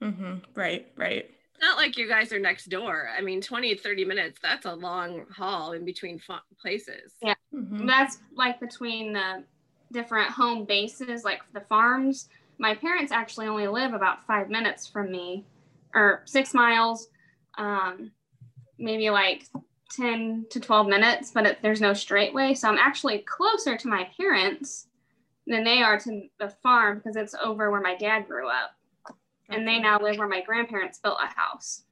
Mm-hmm. 0.00 0.34
Right, 0.54 0.92
right 0.96 1.33
not 1.60 1.76
like 1.76 1.96
you 1.96 2.08
guys 2.08 2.32
are 2.32 2.38
next 2.38 2.66
door. 2.66 3.08
I 3.16 3.20
mean, 3.20 3.40
20, 3.40 3.74
30 3.76 4.04
minutes, 4.04 4.38
that's 4.42 4.66
a 4.66 4.74
long 4.74 5.24
haul 5.34 5.72
in 5.72 5.84
between 5.84 6.20
places. 6.60 7.12
Yeah. 7.22 7.34
Mm-hmm. 7.54 7.86
That's 7.86 8.18
like 8.34 8.60
between 8.60 9.12
the 9.12 9.44
different 9.92 10.30
home 10.30 10.64
bases, 10.64 11.24
like 11.24 11.40
the 11.52 11.60
farms. 11.62 12.28
My 12.58 12.74
parents 12.74 13.12
actually 13.12 13.46
only 13.46 13.66
live 13.66 13.94
about 13.94 14.26
five 14.26 14.48
minutes 14.48 14.86
from 14.86 15.10
me 15.10 15.44
or 15.94 16.22
six 16.24 16.54
miles, 16.54 17.08
um, 17.56 18.10
maybe 18.78 19.10
like 19.10 19.46
10 19.92 20.46
to 20.50 20.60
12 20.60 20.86
minutes, 20.86 21.30
but 21.32 21.46
it, 21.46 21.58
there's 21.62 21.80
no 21.80 21.94
straight 21.94 22.34
way. 22.34 22.54
So 22.54 22.68
I'm 22.68 22.78
actually 22.78 23.18
closer 23.18 23.76
to 23.76 23.88
my 23.88 24.08
parents 24.16 24.88
than 25.46 25.62
they 25.62 25.82
are 25.82 25.98
to 26.00 26.28
the 26.38 26.48
farm 26.62 26.98
because 26.98 27.16
it's 27.16 27.34
over 27.42 27.70
where 27.70 27.80
my 27.80 27.96
dad 27.96 28.26
grew 28.26 28.48
up 28.48 28.72
and 29.50 29.66
they 29.66 29.78
now 29.78 30.00
live 30.00 30.18
where 30.18 30.28
my 30.28 30.42
grandparents 30.42 30.98
built 30.98 31.18
a 31.22 31.26
house. 31.26 31.82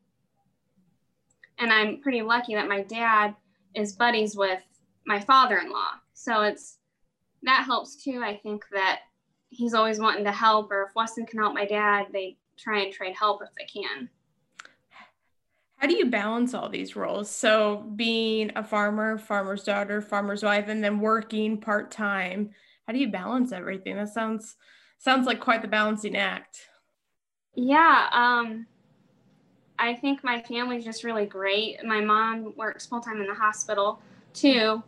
And 1.58 1.72
I'm 1.72 2.00
pretty 2.00 2.22
lucky 2.22 2.54
that 2.54 2.68
my 2.68 2.82
dad 2.82 3.34
is 3.74 3.92
buddies 3.92 4.36
with 4.36 4.60
my 5.06 5.20
father-in-law. 5.20 6.00
So 6.14 6.42
it's 6.42 6.78
that 7.42 7.64
helps 7.64 7.96
too. 7.96 8.22
I 8.24 8.36
think 8.36 8.64
that 8.72 9.00
he's 9.48 9.74
always 9.74 9.98
wanting 9.98 10.24
to 10.24 10.32
help, 10.32 10.70
or 10.70 10.84
if 10.84 10.94
Weston 10.94 11.26
can 11.26 11.38
help 11.38 11.54
my 11.54 11.66
dad, 11.66 12.06
they 12.12 12.38
try 12.56 12.80
and 12.80 12.92
trade 12.92 13.14
help 13.16 13.42
if 13.42 13.50
they 13.58 13.64
can. 13.64 14.08
How 15.76 15.88
do 15.88 15.94
you 15.94 16.06
balance 16.06 16.54
all 16.54 16.68
these 16.68 16.94
roles? 16.94 17.28
So 17.28 17.90
being 17.96 18.52
a 18.54 18.62
farmer, 18.62 19.18
farmer's 19.18 19.64
daughter, 19.64 20.00
farmer's 20.00 20.44
wife, 20.44 20.68
and 20.68 20.82
then 20.82 21.00
working 21.00 21.58
part 21.58 21.90
time. 21.90 22.50
How 22.86 22.92
do 22.92 23.00
you 23.00 23.08
balance 23.08 23.50
everything? 23.50 23.96
That 23.96 24.08
sounds 24.08 24.56
sounds 24.98 25.26
like 25.26 25.40
quite 25.40 25.60
the 25.60 25.68
balancing 25.68 26.16
act. 26.16 26.68
Yeah, 27.54 28.08
um, 28.12 28.66
I 29.78 29.94
think 29.94 30.22
my 30.22 30.40
family's 30.42 30.84
just 30.84 31.04
really 31.04 31.26
great. 31.26 31.84
My 31.84 32.00
mom 32.00 32.54
works 32.56 32.86
full 32.86 33.00
time 33.00 33.20
in 33.20 33.26
the 33.26 33.34
hospital 33.34 34.00
too. 34.32 34.82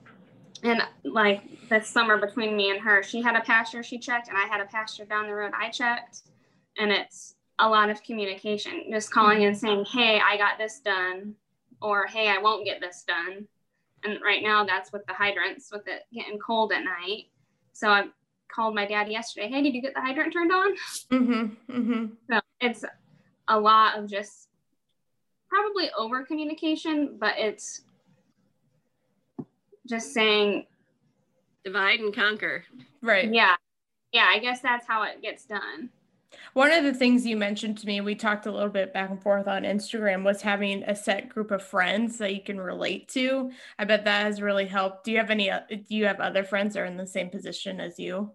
And 0.62 0.80
like 1.04 1.42
the 1.68 1.80
summer 1.80 2.16
between 2.16 2.56
me 2.56 2.70
and 2.70 2.80
her, 2.80 3.02
she 3.02 3.20
had 3.20 3.36
a 3.36 3.40
pasture 3.40 3.82
she 3.82 3.98
checked, 3.98 4.28
and 4.28 4.38
I 4.38 4.46
had 4.46 4.60
a 4.60 4.66
pasture 4.66 5.04
down 5.04 5.26
the 5.26 5.34
road 5.34 5.52
I 5.58 5.68
checked. 5.68 6.22
And 6.78 6.90
it's 6.90 7.34
a 7.58 7.68
lot 7.68 7.90
of 7.90 8.02
communication, 8.02 8.84
just 8.90 9.10
calling 9.10 9.44
and 9.44 9.56
saying, 9.56 9.84
Hey, 9.92 10.20
I 10.20 10.36
got 10.38 10.58
this 10.58 10.80
done, 10.80 11.34
or 11.82 12.06
Hey, 12.06 12.28
I 12.28 12.38
won't 12.38 12.64
get 12.64 12.80
this 12.80 13.04
done. 13.06 13.46
And 14.04 14.18
right 14.22 14.42
now, 14.42 14.64
that's 14.64 14.92
with 14.92 15.04
the 15.06 15.14
hydrants, 15.14 15.70
with 15.72 15.86
it 15.86 16.04
getting 16.12 16.38
cold 16.38 16.72
at 16.72 16.84
night. 16.84 17.26
So 17.72 17.88
I 17.88 18.04
called 18.48 18.74
my 18.74 18.86
dad 18.86 19.10
yesterday. 19.10 19.48
Hey, 19.48 19.62
did 19.62 19.74
you 19.74 19.82
get 19.82 19.94
the 19.94 20.00
hydrant 20.00 20.32
turned 20.32 20.52
on? 20.52 20.74
Mm-hmm, 21.10 21.72
mm-hmm. 21.72 22.04
So 22.30 22.40
it's 22.60 22.84
a 23.48 23.58
lot 23.58 23.98
of 23.98 24.08
just 24.08 24.48
probably 25.48 25.90
over 25.96 26.24
communication, 26.24 27.16
but 27.18 27.34
it's 27.36 27.82
just 29.88 30.12
saying 30.12 30.66
divide 31.64 32.00
and 32.00 32.14
conquer. 32.14 32.64
Right. 33.02 33.32
Yeah. 33.32 33.56
Yeah, 34.12 34.26
I 34.28 34.38
guess 34.38 34.60
that's 34.60 34.86
how 34.86 35.02
it 35.02 35.20
gets 35.22 35.44
done. 35.44 35.90
One 36.52 36.70
of 36.70 36.84
the 36.84 36.94
things 36.94 37.26
you 37.26 37.36
mentioned 37.36 37.78
to 37.78 37.86
me, 37.86 38.00
we 38.00 38.14
talked 38.14 38.46
a 38.46 38.52
little 38.52 38.68
bit 38.68 38.92
back 38.92 39.10
and 39.10 39.22
forth 39.22 39.48
on 39.48 39.62
Instagram, 39.62 40.24
was 40.24 40.42
having 40.42 40.82
a 40.84 40.94
set 40.94 41.28
group 41.28 41.50
of 41.50 41.62
friends 41.62 42.18
that 42.18 42.34
you 42.34 42.40
can 42.40 42.60
relate 42.60 43.08
to. 43.08 43.50
I 43.78 43.84
bet 43.84 44.04
that 44.04 44.24
has 44.24 44.42
really 44.42 44.66
helped. 44.66 45.04
Do 45.04 45.12
you 45.12 45.18
have 45.18 45.30
any, 45.30 45.50
do 45.68 45.82
you 45.88 46.06
have 46.06 46.20
other 46.20 46.44
friends 46.44 46.74
that 46.74 46.80
are 46.80 46.86
in 46.86 46.96
the 46.96 47.06
same 47.06 47.30
position 47.30 47.80
as 47.80 47.98
you? 47.98 48.30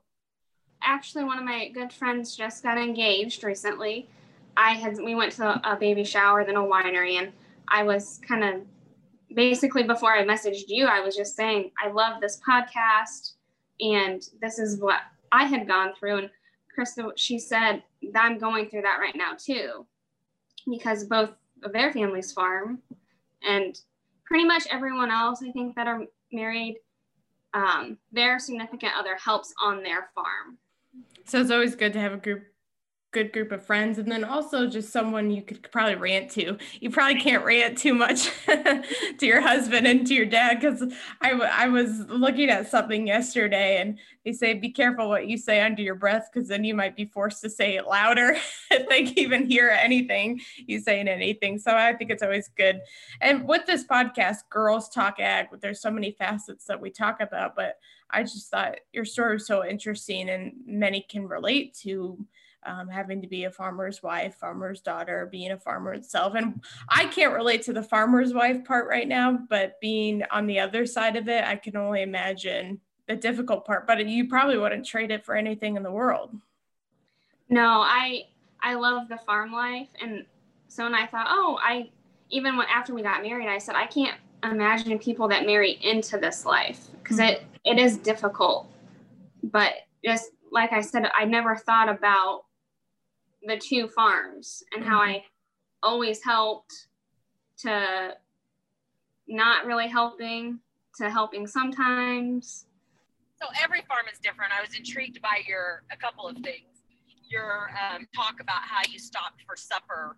Actually, 0.82 1.26
one 1.26 1.38
of 1.38 1.46
my 1.46 1.70
good 1.70 1.92
friends 1.92 2.36
just 2.36 2.64
got 2.64 2.78
engaged 2.78 3.44
recently. 3.44 4.10
I 4.56 4.72
had, 4.72 4.98
we 4.98 5.16
went 5.16 5.34
to 5.34 5.62
a 5.70 5.76
baby 5.76 6.04
shower, 6.04 6.44
then 6.46 6.56
a 6.56 6.62
winery, 6.62 7.20
and 7.20 7.32
I 7.68 7.84
was 7.84 8.20
kind 8.28 8.44
of 8.44 8.62
basically 9.34 9.84
before 9.84 10.14
I 10.14 10.26
messaged 10.26 10.66
you, 10.68 10.86
I 10.86 11.02
was 11.02 11.16
just 11.16 11.36
saying, 11.36 11.72
I 11.84 11.90
love 11.90 12.22
this 12.22 12.40
podcast 12.48 13.34
and 13.80 14.22
this 14.42 14.60
is 14.60 14.80
what 14.80 15.02
I 15.32 15.46
had 15.46 15.68
gone 15.68 15.94
through. 15.98 16.18
And 16.18 16.30
Krista, 16.80 17.12
she 17.16 17.40
said, 17.40 17.84
that 18.14 18.24
I'm 18.24 18.38
going 18.38 18.70
through 18.70 18.84
that 18.84 19.00
right 19.00 19.16
now 19.16 19.34
too, 19.38 19.86
because 20.70 21.04
both 21.04 21.32
of 21.64 21.74
their 21.74 21.92
families 21.92 22.32
farm 22.32 22.80
and 23.48 23.80
pretty 24.26 24.46
much 24.46 24.64
everyone 24.72 25.12
else, 25.12 25.42
I 25.46 25.52
think, 25.52 25.76
that 25.76 25.88
are 25.88 26.06
married, 26.32 26.78
um, 27.54 27.98
their 28.12 28.40
significant 28.40 28.94
other 28.98 29.18
helps 29.18 29.54
on 29.62 29.84
their 29.84 30.10
farm. 30.16 30.58
So 31.26 31.42
it's 31.42 31.52
always 31.52 31.76
good 31.76 31.94
to 31.94 32.00
have 32.00 32.14
a 32.14 32.18
group 32.18 32.44
good 33.12 33.32
group 33.32 33.52
of 33.52 33.66
friends 33.66 33.98
and 33.98 34.12
then 34.12 34.24
also 34.24 34.68
just 34.68 34.92
someone 34.92 35.32
you 35.32 35.42
could 35.42 35.62
probably 35.72 35.96
rant 35.96 36.30
to. 36.32 36.58
You 36.80 36.92
probably 36.92 37.20
can't 37.20 37.44
rant 37.44 37.78
too 37.78 37.96
much 37.96 38.30
to 38.46 39.26
your 39.26 39.42
husband 39.42 39.88
and 39.88 40.06
to 40.06 40.14
your 40.14 40.28
dad 40.28 40.60
because 40.60 40.84
I, 41.22 41.32
w- 41.32 41.50
I 41.52 41.68
was 41.70 42.06
looking 42.08 42.50
at 42.50 42.70
something 42.70 43.08
yesterday 43.08 43.82
and 43.82 43.98
they 44.24 44.34
say 44.34 44.54
be 44.54 44.70
careful 44.70 45.10
what 45.10 45.28
you 45.28 45.38
say 45.38 45.62
under 45.62 45.82
your 45.82 45.96
breath 45.96 46.30
because 46.32 46.48
then 46.48 46.64
you 46.64 46.76
might 46.76 46.96
be 46.96 47.06
forced 47.06 47.42
to 47.42 47.50
say 47.50 47.78
it 47.78 47.88
louder 47.88 48.38
if 48.72 48.88
they 48.88 49.00
even 49.20 49.50
hear 49.50 49.70
anything 49.70 50.40
you 50.68 50.80
saying 50.80 51.08
anything. 51.08 51.58
So 51.58 51.76
i 51.76 51.94
think 51.94 52.12
it's 52.12 52.24
always 52.24 52.50
good. 52.50 52.82
And 53.22 53.48
with 53.48 53.66
this 53.66 53.86
podcast 53.86 54.50
girls 54.50 54.90
talk 54.90 55.20
ag 55.20 55.48
there's 55.62 55.82
so 55.82 55.90
many 55.92 56.12
facets 56.12 56.66
that 56.66 56.80
we 56.80 56.90
talk 56.90 57.22
about 57.22 57.56
but 57.56 57.78
i 58.10 58.22
just 58.22 58.50
thought 58.50 58.76
your 58.94 59.06
story 59.06 59.34
was 59.34 59.48
so 59.48 59.66
interesting 59.66 60.30
and 60.30 60.54
many 60.66 61.06
can 61.10 61.28
relate 61.28 61.74
to 61.74 62.18
um, 62.66 62.88
having 62.88 63.22
to 63.22 63.28
be 63.28 63.46
a 63.46 63.52
farmer's 63.52 64.04
wife, 64.04 64.36
farmer's 64.36 64.82
daughter, 64.82 65.28
being 65.32 65.52
a 65.52 65.58
farmer 65.58 65.94
itself. 65.94 66.36
And 66.36 66.64
I 66.90 67.06
can't 67.06 67.34
relate 67.34 67.64
to 67.64 67.74
the 67.74 67.84
farmer's 67.84 68.34
wife 68.34 68.66
part 68.66 68.88
right 68.88 69.08
now, 69.08 69.40
but 69.50 69.80
being 69.82 70.24
on 70.32 70.48
the 70.48 70.60
other 70.60 70.86
side 70.86 71.16
of 71.16 71.28
it, 71.28 71.44
I 71.44 71.56
can 71.56 71.78
only 71.78 72.02
imagine 72.02 72.80
the 73.08 73.16
difficult 73.16 73.66
part. 73.66 73.88
But 73.88 74.06
you 74.08 74.28
probably 74.28 74.58
wouldn't 74.58 74.86
trade 74.86 75.12
it 75.12 75.26
for 75.26 75.36
anything 75.36 75.76
in 75.76 75.84
the 75.84 75.92
world. 75.92 76.36
No, 77.50 77.82
I 77.82 78.26
I 78.62 78.76
love 78.76 79.08
the 79.10 79.18
farm 79.18 79.52
life, 79.52 79.88
and 80.02 80.26
so 80.68 80.84
when 80.84 80.94
I 80.94 81.08
thought, 81.08 81.28
oh, 81.30 81.58
I 81.62 81.90
even 82.30 82.58
when 82.58 82.68
after 82.68 82.94
we 82.94 83.02
got 83.02 83.24
married, 83.24 83.48
I 83.48 83.58
said 83.58 83.76
I 83.76 83.88
can't 83.88 84.18
imagine 84.44 84.98
people 85.00 85.28
that 85.30 85.46
marry 85.46 85.80
into 85.82 86.18
this 86.18 86.46
life 86.46 86.88
because 87.02 87.18
mm-hmm. 87.18 87.32
it 87.32 87.44
it 87.66 87.80
is 87.80 87.98
difficult. 87.98 88.72
But 89.44 89.74
just 90.06 90.32
like 90.52 90.72
I 90.72 90.82
said, 90.82 91.10
I 91.18 91.26
never 91.26 91.56
thought 91.56 91.90
about 91.90 92.44
the 93.44 93.58
two 93.58 93.88
farms 93.88 94.64
and 94.76 94.84
how 94.84 95.00
I 95.00 95.24
always 95.82 96.24
helped 96.24 96.88
to 97.60 98.16
not 99.28 99.66
really 99.66 99.88
helping 99.88 100.60
to 100.98 101.10
helping 101.10 101.48
sometimes. 101.48 102.66
So 103.42 103.48
every 103.64 103.82
farm 103.88 104.06
is 104.12 104.20
different. 104.20 104.52
I 104.52 104.62
was 104.62 104.76
intrigued 104.76 105.22
by 105.22 105.42
your 105.48 105.84
a 105.92 105.98
couple 105.98 106.28
of 106.28 106.36
things. 106.38 106.84
Your 107.30 107.70
um, 107.78 108.08
talk 108.16 108.42
about 108.42 108.64
how 108.64 108.82
you 108.90 109.00
stopped 109.00 109.44
for 109.48 109.56
supper 109.56 110.18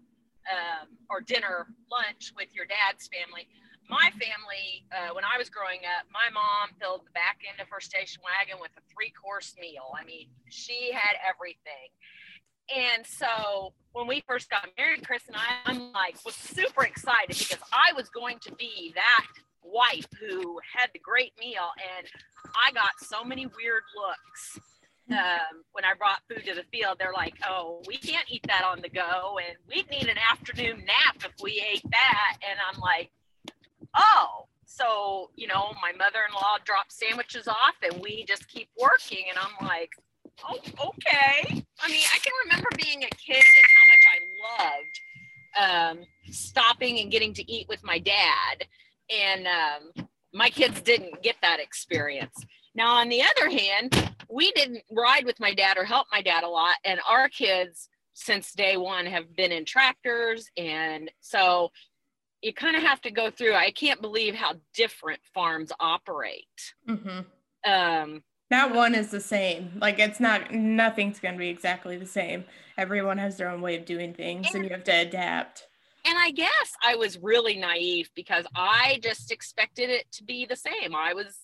um, 0.50 0.88
or 1.10 1.22
dinner, 1.22 1.68
lunch 1.92 2.34
with 2.36 2.50
your 2.56 2.66
dad's 2.66 3.10
family. 3.12 3.48
My 3.90 4.10
family, 4.16 4.88
uh, 4.90 5.14
when 5.14 5.28
I 5.28 5.38
was 5.38 5.50
growing 5.50 5.84
up, 5.84 6.08
my 6.10 6.32
mom 6.32 6.72
filled 6.80 7.04
the 7.06 7.12
back 7.12 7.44
end 7.44 7.60
of 7.60 7.68
her 7.70 7.84
station 7.84 8.24
wagon 8.24 8.58
with 8.62 8.72
a 8.80 8.84
three 8.88 9.12
course 9.12 9.54
meal. 9.60 9.92
I 9.94 10.06
mean, 10.06 10.32
she 10.50 10.96
had 10.96 11.20
everything. 11.20 11.92
And 12.70 13.06
so 13.06 13.74
when 13.94 14.08
we 14.08 14.24
first 14.28 14.50
got 14.50 14.68
married, 14.78 15.06
Chris 15.06 15.24
and 15.28 15.36
I, 15.36 15.70
I'm 15.70 15.92
like, 15.92 16.24
was 16.26 16.36
super 16.36 16.84
excited 16.84 17.38
because 17.38 17.60
I 17.74 17.94
was 17.94 18.10
going 18.10 18.40
to 18.40 18.54
be 18.56 18.94
that 18.96 19.26
wife 19.64 20.08
who 20.20 20.60
had 20.74 20.90
the 20.94 21.00
great 21.00 21.34
meal. 21.40 21.70
And 21.98 22.08
I 22.56 22.72
got 22.72 22.92
so 23.00 23.24
many 23.24 23.46
weird 23.46 23.84
looks 23.96 24.60
um, 25.12 25.64
when 25.74 25.84
I 25.84 25.94
brought 25.98 26.22
food 26.30 26.46
to 26.46 26.56
the 26.56 26.64
field. 26.72 26.98
They're 27.00 27.14
like, 27.14 27.36
oh, 27.48 27.82
we 27.88 27.98
can't 27.98 28.26
eat 28.30 28.46
that 28.48 28.64
on 28.64 28.82
the 28.82 28.90
go. 28.90 29.38
And 29.46 29.58
we'd 29.68 29.90
need 29.90 30.08
an 30.08 30.18
afternoon 30.32 30.86
nap 30.86 31.18
if 31.26 31.34
we 31.42 31.64
ate 31.74 31.84
that. 31.92 32.38
And 32.50 32.60
I'm 32.72 32.80
like, 32.80 33.12
oh. 33.96 34.48
So, 34.66 35.32
you 35.36 35.48
know, 35.48 35.74
my 35.82 35.92
mother 35.92 36.20
in 36.28 36.34
law 36.34 36.56
dropped 36.64 36.94
sandwiches 36.94 37.46
off 37.48 37.76
and 37.84 38.02
we 38.02 38.24
just 38.26 38.48
keep 38.48 38.70
working. 38.80 39.26
And 39.30 39.38
I'm 39.38 39.68
like, 39.68 39.92
oh, 40.48 40.58
okay. 40.58 41.64
I 41.82 41.90
mean, 41.90 42.06
I 42.14 42.20
can 42.20 42.34
remember 42.46 42.70
being 42.78 43.04
a 43.04 43.10
kid 43.10 43.36
and 43.36 43.68
how 43.76 43.88
much 43.88 44.04
I 44.14 44.70
loved 44.70 45.00
um, 45.60 46.06
stopping 46.30 47.00
and 47.00 47.12
getting 47.12 47.34
to 47.36 47.52
eat 47.52 47.68
with 47.68 47.84
my 47.84 48.00
dad. 48.00 48.66
And 49.10 49.48
um, 49.48 50.08
my 50.34 50.50
kids 50.50 50.82
didn't 50.82 51.22
get 51.22 51.36
that 51.42 51.60
experience. 51.60 52.46
Now, 52.74 52.96
on 52.96 53.10
the 53.10 53.22
other 53.22 53.50
hand, 53.50 54.14
we 54.30 54.52
didn't 54.54 54.84
ride 54.92 55.26
with 55.26 55.40
my 55.40 55.54
dad 55.54 55.78
or 55.78 55.84
help 55.84 56.08
my 56.12 56.22
dad 56.22 56.44
a 56.44 56.50
lot. 56.50 56.76
And 56.86 57.00
our 57.08 57.28
kids, 57.28 57.90
since 58.14 58.54
day 58.54 58.78
one, 58.78 59.06
have 59.06 59.36
been 59.36 59.52
in 59.52 59.66
tractors. 59.66 60.50
And 60.56 61.12
so 61.20 61.72
you 62.42 62.54
kind 62.54 62.78
of 62.78 62.84
have 62.84 63.02
to 63.02 63.12
go 63.12 63.30
through. 63.30 63.56
I 63.56 63.72
can't 63.72 64.02
believe 64.02 64.36
how 64.36 64.54
different 64.74 65.20
farms 65.34 65.72
operate. 65.80 66.74
Mm-hmm. 66.88 67.72
Um, 67.72 68.24
not 68.52 68.76
one 68.76 68.94
is 68.94 69.10
the 69.10 69.22
same. 69.22 69.72
Like 69.80 69.98
it's 69.98 70.20
not 70.20 70.54
nothing's 70.54 71.20
going 71.20 71.36
to 71.36 71.40
be 71.40 71.50
exactly 71.50 71.98
the 71.98 72.06
same. 72.06 72.44
Everyone 72.78 73.18
has 73.18 73.38
their 73.38 73.50
own 73.50 73.62
way 73.62 73.78
of 73.78 73.86
doing 73.86 74.14
things 74.14 74.48
and, 74.48 74.56
and 74.56 74.64
you 74.66 74.70
have 74.72 74.84
to 74.84 74.92
adapt. 74.92 75.68
And 76.06 76.18
I 76.18 76.32
guess 76.32 76.74
I 76.86 76.96
was 76.96 77.18
really 77.20 77.58
naive 77.58 78.10
because 78.16 78.46
I 78.56 79.00
just 79.04 79.32
expected 79.32 79.90
it 79.90 80.12
to 80.14 80.24
be 80.24 80.46
the 80.46 80.56
same. 80.56 80.96
I 80.96 81.14
was 81.14 81.38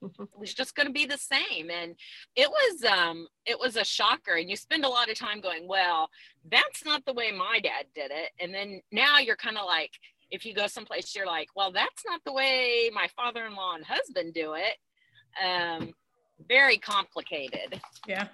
it 0.00 0.38
was 0.38 0.54
just 0.54 0.74
going 0.76 0.86
to 0.86 0.92
be 0.92 1.06
the 1.06 1.18
same 1.18 1.70
and 1.70 1.96
it 2.36 2.48
was 2.48 2.84
um 2.84 3.26
it 3.46 3.58
was 3.58 3.76
a 3.76 3.84
shocker 3.84 4.34
and 4.34 4.48
you 4.48 4.54
spend 4.54 4.84
a 4.84 4.88
lot 4.88 5.10
of 5.10 5.18
time 5.18 5.40
going 5.40 5.66
well 5.66 6.08
that's 6.52 6.84
not 6.84 7.04
the 7.04 7.12
way 7.12 7.32
my 7.32 7.58
dad 7.58 7.84
did 7.96 8.12
it 8.12 8.30
and 8.38 8.54
then 8.54 8.80
now 8.92 9.18
you're 9.18 9.34
kind 9.34 9.58
of 9.58 9.66
like 9.66 9.90
if 10.30 10.46
you 10.46 10.54
go 10.54 10.68
someplace 10.68 11.16
you're 11.16 11.26
like 11.26 11.48
well 11.56 11.72
that's 11.72 12.04
not 12.06 12.20
the 12.24 12.32
way 12.32 12.88
my 12.94 13.08
father-in-law 13.16 13.74
and 13.74 13.84
husband 13.84 14.32
do 14.32 14.54
it 14.54 14.76
um 15.44 15.92
very 16.46 16.78
complicated. 16.78 17.80
Yeah. 18.06 18.28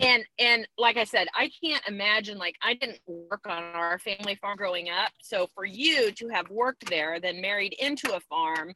And 0.00 0.24
and 0.38 0.66
like 0.78 0.96
I 0.96 1.04
said, 1.04 1.28
I 1.34 1.50
can't 1.62 1.82
imagine 1.86 2.38
like 2.38 2.56
I 2.62 2.74
didn't 2.74 3.00
work 3.06 3.46
on 3.46 3.62
our 3.62 3.98
family 3.98 4.34
farm 4.36 4.56
growing 4.56 4.88
up. 4.88 5.12
So 5.22 5.48
for 5.54 5.64
you 5.64 6.10
to 6.12 6.28
have 6.28 6.50
worked 6.50 6.88
there, 6.88 7.20
then 7.20 7.40
married 7.40 7.74
into 7.78 8.14
a 8.14 8.20
farm 8.20 8.72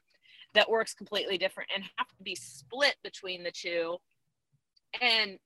that 0.54 0.70
works 0.70 0.94
completely 0.94 1.36
different 1.36 1.70
and 1.74 1.84
have 1.96 2.08
to 2.08 2.22
be 2.22 2.34
split 2.34 2.94
between 3.02 3.42
the 3.42 3.50
two 3.50 3.96
and 5.00 5.38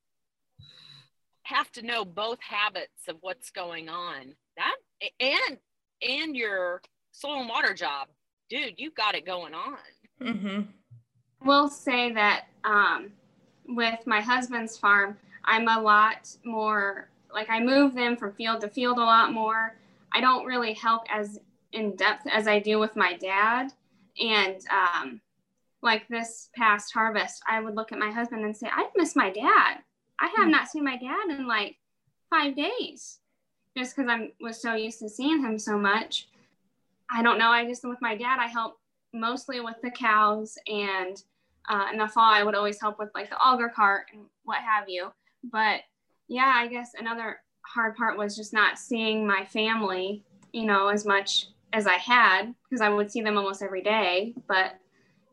have 1.45 1.73
to 1.73 1.83
know 1.83 2.05
both 2.05 2.39
habits 2.43 3.09
of 3.09 3.17
what's 3.21 3.51
going 3.51 3.89
on. 3.89 4.35
That 4.57 4.77
and 5.19 5.59
and 6.07 6.37
your 6.37 6.83
soil 7.13 7.41
and 7.41 7.49
water 7.49 7.73
job, 7.73 8.09
dude, 8.51 8.75
you've 8.77 8.95
got 8.95 9.15
it 9.15 9.25
going 9.25 9.55
on. 9.55 9.79
Mm-hmm 10.21 10.61
will 11.45 11.69
say 11.69 12.13
that 12.13 12.47
um, 12.65 13.13
with 13.69 14.07
my 14.07 14.21
husband's 14.21 14.77
farm, 14.77 15.17
I'm 15.45 15.69
a 15.69 15.81
lot 15.81 16.37
more 16.45 17.09
like 17.33 17.49
I 17.51 17.61
move 17.61 17.95
them 17.95 18.17
from 18.17 18.33
field 18.33 18.61
to 18.63 18.69
field 18.69 18.99
a 18.99 19.03
lot 19.03 19.33
more. 19.33 19.77
I 20.13 20.21
don't 20.21 20.45
really 20.45 20.73
help 20.73 21.03
as 21.11 21.41
in 21.73 21.97
depth 21.97 22.27
as 22.27 22.49
I 22.49 22.59
do 22.59 22.79
with 22.79 22.97
my 22.97 23.15
dad. 23.17 23.73
And 24.21 24.57
um, 24.71 25.21
like 25.83 26.09
this 26.09 26.51
past 26.57 26.93
harvest, 26.93 27.43
I 27.49 27.61
would 27.61 27.77
look 27.77 27.93
at 27.93 27.99
my 27.99 28.11
husband 28.11 28.45
and 28.45 28.57
say, 28.57 28.69
I 28.71 28.89
miss 28.97 29.17
my 29.17 29.31
dad. 29.31 29.79
I 30.19 30.27
have 30.37 30.47
hmm. 30.47 30.51
not 30.51 30.69
seen 30.69 30.85
my 30.85 30.97
dad 30.97 31.31
in 31.31 31.47
like 31.47 31.77
five 32.29 32.57
days 32.57 33.19
just 33.77 33.97
because 33.97 34.11
I 34.11 34.31
was 34.41 34.61
so 34.61 34.75
used 34.75 34.99
to 35.01 35.09
seeing 35.09 35.43
him 35.43 35.59
so 35.59 35.79
much. 35.79 36.29
I 37.11 37.23
don't 37.23 37.39
know. 37.39 37.51
I 37.51 37.65
just, 37.67 37.85
with 37.85 38.03
my 38.03 38.17
dad, 38.17 38.39
I 38.39 38.47
help 38.47 38.79
mostly 39.13 39.61
with 39.61 39.77
the 39.83 39.91
cows 39.91 40.57
and 40.67 41.23
uh, 41.69 41.87
in 41.93 41.99
the 41.99 42.09
fall 42.09 42.33
i 42.33 42.43
would 42.43 42.55
always 42.55 42.81
help 42.81 42.99
with 42.99 43.11
like 43.15 43.31
the 43.31 43.37
auger 43.37 43.69
cart 43.69 44.07
and 44.13 44.23
what 44.45 44.59
have 44.59 44.89
you. 44.89 45.13
But 45.45 45.81
yeah 46.29 46.53
i 46.57 46.67
guess 46.67 46.93
another 46.99 47.39
hard 47.63 47.97
part 47.97 48.17
was 48.19 48.37
just 48.37 48.53
not 48.53 48.79
seeing 48.79 49.27
my 49.27 49.45
family 49.45 50.25
you 50.53 50.65
know 50.65 50.89
as 50.89 51.05
much 51.05 51.49
as 51.73 51.87
i 51.87 51.95
had 51.95 52.55
because 52.65 52.81
i 52.81 52.89
would 52.89 53.11
see 53.11 53.23
them 53.23 53.37
almost 53.37 53.63
every 53.63 53.83
day. 53.83 54.35
But 54.49 54.79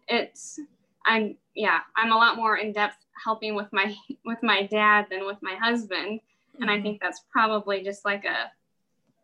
it's 0.08 0.60
i'm 1.06 1.36
yeah 1.56 1.80
i'm 1.96 2.12
a 2.12 2.16
lot 2.16 2.38
more 2.38 2.58
in 2.58 2.72
depth 2.72 2.98
helping 3.24 3.56
with 3.56 3.68
my 3.72 3.96
with 4.26 4.42
my 4.42 4.64
dad 4.68 5.08
than 5.10 5.26
with 5.26 5.38
my 5.42 5.56
husband. 5.56 6.20
And 6.60 6.72
I 6.72 6.82
think 6.82 7.00
that's 7.00 7.24
probably 7.32 7.84
just 7.84 8.04
like 8.04 8.26
a 8.26 8.52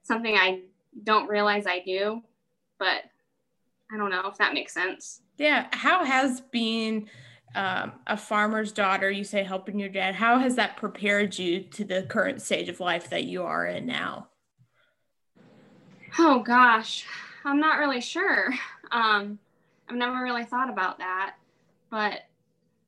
something 0.03 0.35
I 0.35 0.61
don't 1.03 1.27
realize 1.27 1.65
I 1.65 1.79
do, 1.79 2.21
but 2.77 3.03
I 3.91 3.97
don't 3.97 4.09
know 4.09 4.27
if 4.27 4.37
that 4.37 4.53
makes 4.53 4.73
sense. 4.73 5.21
Yeah. 5.37 5.67
How 5.71 6.03
has 6.03 6.41
being 6.41 7.09
um, 7.55 7.93
a 8.07 8.17
farmer's 8.17 8.71
daughter, 8.71 9.11
you 9.11 9.23
say 9.23 9.43
helping 9.43 9.79
your 9.79 9.89
dad, 9.89 10.15
how 10.15 10.39
has 10.39 10.55
that 10.55 10.77
prepared 10.77 11.37
you 11.37 11.61
to 11.61 11.83
the 11.83 12.03
current 12.03 12.41
stage 12.41 12.69
of 12.69 12.79
life 12.79 13.09
that 13.09 13.25
you 13.25 13.43
are 13.43 13.65
in 13.65 13.85
now? 13.85 14.29
Oh 16.17 16.39
gosh, 16.39 17.05
I'm 17.45 17.59
not 17.59 17.79
really 17.79 18.01
sure. 18.01 18.53
Um, 18.91 19.39
I've 19.89 19.95
never 19.95 20.23
really 20.23 20.45
thought 20.45 20.69
about 20.69 20.99
that, 20.99 21.35
but 21.89 22.21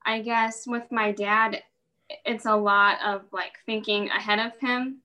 I 0.06 0.22
guess 0.22 0.66
with 0.66 0.92
my 0.92 1.12
dad, 1.12 1.64
it's 2.25 2.46
a 2.46 2.56
lot 2.56 2.98
of 3.04 3.24
like 3.32 3.54
thinking 3.66 4.10
ahead 4.10 4.40
of 4.40 4.58
him. 4.60 5.00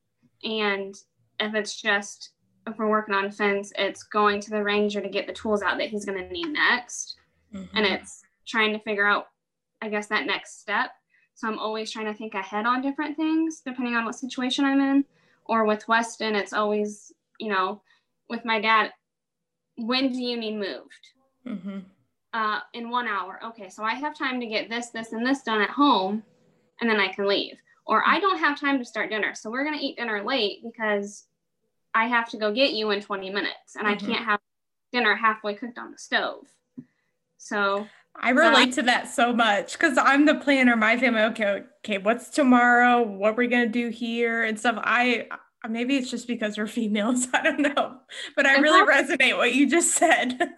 And 0.44 0.94
if 1.38 1.54
it's 1.54 1.80
just, 1.80 2.30
if 2.66 2.76
we're 2.78 2.88
working 2.88 3.14
on 3.14 3.26
a 3.26 3.32
fence, 3.32 3.72
it's 3.76 4.02
going 4.02 4.40
to 4.40 4.50
the 4.50 4.62
ranger 4.62 5.00
to 5.00 5.08
get 5.08 5.26
the 5.26 5.32
tools 5.32 5.62
out 5.62 5.78
that 5.78 5.88
he's 5.88 6.04
going 6.04 6.18
to 6.18 6.32
need 6.32 6.48
next. 6.48 7.16
Mm-hmm. 7.54 7.76
And 7.76 7.86
it's 7.86 8.22
trying 8.46 8.72
to 8.72 8.78
figure 8.80 9.06
out, 9.06 9.26
I 9.82 9.88
guess, 9.88 10.06
that 10.08 10.26
next 10.26 10.60
step. 10.60 10.90
So 11.34 11.48
I'm 11.48 11.58
always 11.58 11.90
trying 11.90 12.06
to 12.06 12.14
think 12.14 12.34
ahead 12.34 12.66
on 12.66 12.82
different 12.82 13.16
things 13.16 13.62
depending 13.64 13.94
on 13.94 14.04
what 14.04 14.14
situation 14.14 14.64
I'm 14.64 14.80
in. 14.80 15.04
Or 15.46 15.64
with 15.64 15.88
Weston, 15.88 16.36
it's 16.36 16.52
always, 16.52 17.12
you 17.38 17.48
know, 17.48 17.82
with 18.28 18.44
my 18.44 18.60
dad, 18.60 18.92
when 19.76 20.12
do 20.12 20.22
you 20.22 20.36
need 20.36 20.56
moved? 20.56 21.08
Mm-hmm. 21.46 21.78
Uh, 22.32 22.60
in 22.74 22.90
one 22.90 23.08
hour. 23.08 23.40
Okay, 23.44 23.68
so 23.68 23.82
I 23.82 23.94
have 23.94 24.16
time 24.16 24.38
to 24.38 24.46
get 24.46 24.68
this, 24.68 24.90
this, 24.90 25.12
and 25.12 25.26
this 25.26 25.42
done 25.42 25.60
at 25.60 25.70
home, 25.70 26.22
and 26.80 26.88
then 26.88 27.00
I 27.00 27.08
can 27.08 27.26
leave. 27.26 27.56
Or 27.86 28.04
I 28.06 28.20
don't 28.20 28.38
have 28.38 28.60
time 28.60 28.78
to 28.78 28.84
start 28.84 29.10
dinner, 29.10 29.34
so 29.34 29.50
we're 29.50 29.64
gonna 29.64 29.78
eat 29.80 29.96
dinner 29.96 30.22
late 30.22 30.62
because 30.62 31.24
I 31.94 32.06
have 32.06 32.28
to 32.30 32.36
go 32.36 32.52
get 32.52 32.72
you 32.72 32.90
in 32.90 33.00
20 33.00 33.30
minutes, 33.30 33.76
and 33.76 33.86
mm-hmm. 33.86 34.04
I 34.04 34.08
can't 34.08 34.24
have 34.24 34.40
dinner 34.92 35.14
halfway 35.14 35.54
cooked 35.54 35.78
on 35.78 35.92
the 35.92 35.98
stove. 35.98 36.46
So 37.38 37.86
I 38.16 38.30
relate 38.30 38.72
uh, 38.72 38.76
to 38.76 38.82
that 38.82 39.08
so 39.08 39.32
much 39.32 39.72
because 39.72 39.96
I'm 39.96 40.26
the 40.26 40.34
planner. 40.34 40.76
My 40.76 40.98
family, 40.98 41.22
okay, 41.22 41.62
okay, 41.84 41.98
what's 41.98 42.28
tomorrow? 42.28 43.02
What 43.02 43.36
we're 43.36 43.48
gonna 43.48 43.68
do 43.68 43.88
here 43.88 44.44
and 44.44 44.58
stuff. 44.58 44.76
I 44.78 45.26
maybe 45.68 45.96
it's 45.96 46.10
just 46.10 46.26
because 46.26 46.58
we're 46.58 46.66
females. 46.80 47.28
I 47.32 47.42
don't 47.42 47.60
know, 47.60 47.96
but 48.36 48.46
I 48.46 48.58
really 48.58 48.86
resonate 48.86 49.36
what 49.36 49.54
you 49.54 49.68
just 49.68 49.92
said. 49.92 50.38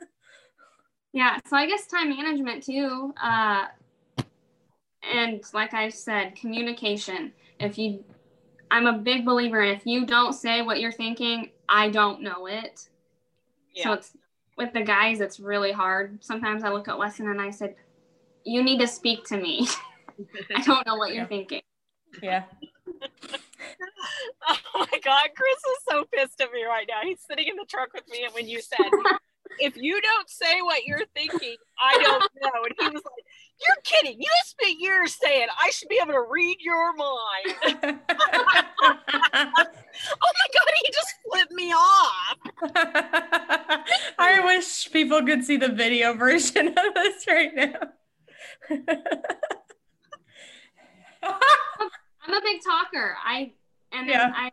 Yeah, 1.15 1.39
so 1.47 1.57
I 1.57 1.67
guess 1.67 1.87
time 1.87 2.09
management 2.09 2.63
too. 2.63 3.13
Uh, 3.23 3.67
and 5.03 5.43
like 5.53 5.75
I 5.75 5.91
said, 5.91 6.37
communication. 6.37 7.33
If 7.61 7.77
you, 7.77 8.05
I'm 8.73 8.87
a 8.87 8.95
big 8.95 9.27
believer. 9.27 9.61
If 9.61 9.85
you 9.85 10.07
don't 10.07 10.33
say 10.33 10.63
what 10.63 10.81
you're 10.81 10.91
thinking, 10.91 11.51
I 11.69 11.91
don't 11.91 12.23
know 12.23 12.47
it. 12.47 12.89
Yeah. 13.75 13.85
So 13.85 13.93
it's 13.93 14.17
with 14.57 14.73
the 14.73 14.81
guys, 14.81 15.21
it's 15.21 15.39
really 15.39 15.73
hard. 15.73 16.25
Sometimes 16.25 16.65
I 16.65 16.71
look 16.71 16.89
at 16.89 16.97
Weston 16.97 17.29
and 17.29 17.41
I 17.41 17.51
said, 17.51 17.77
"You 18.45 18.63
need 18.63 18.81
to 18.81 18.87
speak 18.87 19.25
to 19.27 19.37
me. 19.37 19.69
I 20.57 20.63
don't 20.67 20.87
know 20.87 20.97
what 20.97 21.15
you're 21.15 21.27
thinking." 21.27 21.61
Yeah. 22.23 22.45
oh 24.49 24.59
my 24.75 24.99
God, 25.05 25.29
Chris 25.37 25.59
is 25.59 25.85
so 25.89 26.05
pissed 26.11 26.41
at 26.41 26.51
me 26.51 26.65
right 26.65 26.87
now. 26.89 27.01
He's 27.03 27.21
sitting 27.29 27.49
in 27.49 27.57
the 27.57 27.67
truck 27.69 27.93
with 27.93 28.09
me, 28.11 28.25
and 28.25 28.33
when 28.33 28.49
you 28.49 28.63
said 28.63 28.91
if 29.59 29.77
you 29.77 30.01
don't 30.01 30.29
say 30.29 30.63
what 30.63 30.85
you're 30.85 31.07
thinking, 31.15 31.57
I 31.83 32.03
don't 32.03 32.31
know. 32.41 32.65
And 32.65 32.75
he 32.79 32.87
was 32.87 33.03
like, 33.05 33.22
You're 33.67 33.83
kidding. 33.85 34.21
You 34.21 34.29
spent 34.45 34.81
years 34.81 35.15
saying 35.15 35.47
I 35.61 35.71
should 35.71 35.89
be 35.89 36.01
able 36.03 36.13
to 36.13 36.25
read 36.31 36.59
your 36.61 36.95
mind. 36.95 37.57
oh 38.85 40.33
my 40.33 40.49
God, 40.55 40.73
he 40.83 40.91
just 40.93 41.15
flipped 41.31 41.53
me 41.53 41.73
off. 41.73 42.37
I 44.19 44.41
wish 44.45 44.91
people 44.91 45.23
could 45.25 45.45
see 45.45 45.57
the 45.57 45.69
video 45.69 46.15
version 46.15 46.69
of 46.69 46.95
this 46.95 47.27
right 47.27 47.55
now. 47.55 47.75
I'm 52.25 52.35
a 52.35 52.41
big 52.41 52.63
talker. 52.65 53.17
I 53.25 53.53
and 53.93 54.09
yeah. 54.09 54.33
I 54.35 54.51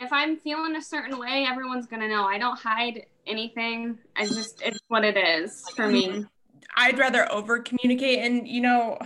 if 0.00 0.12
I'm 0.12 0.38
feeling 0.38 0.76
a 0.76 0.82
certain 0.82 1.18
way, 1.18 1.46
everyone's 1.48 1.86
gonna 1.86 2.08
know. 2.08 2.24
I 2.24 2.38
don't 2.38 2.58
hide 2.58 3.06
anything. 3.26 3.98
I 4.16 4.24
just 4.26 4.62
it's 4.62 4.80
what 4.88 5.04
it 5.04 5.16
is 5.16 5.68
for 5.76 5.88
me. 5.88 6.26
I'd 6.76 6.98
rather 6.98 7.30
over 7.32 7.60
communicate 7.60 8.18
and 8.20 8.46
you 8.46 8.60
know 8.60 8.98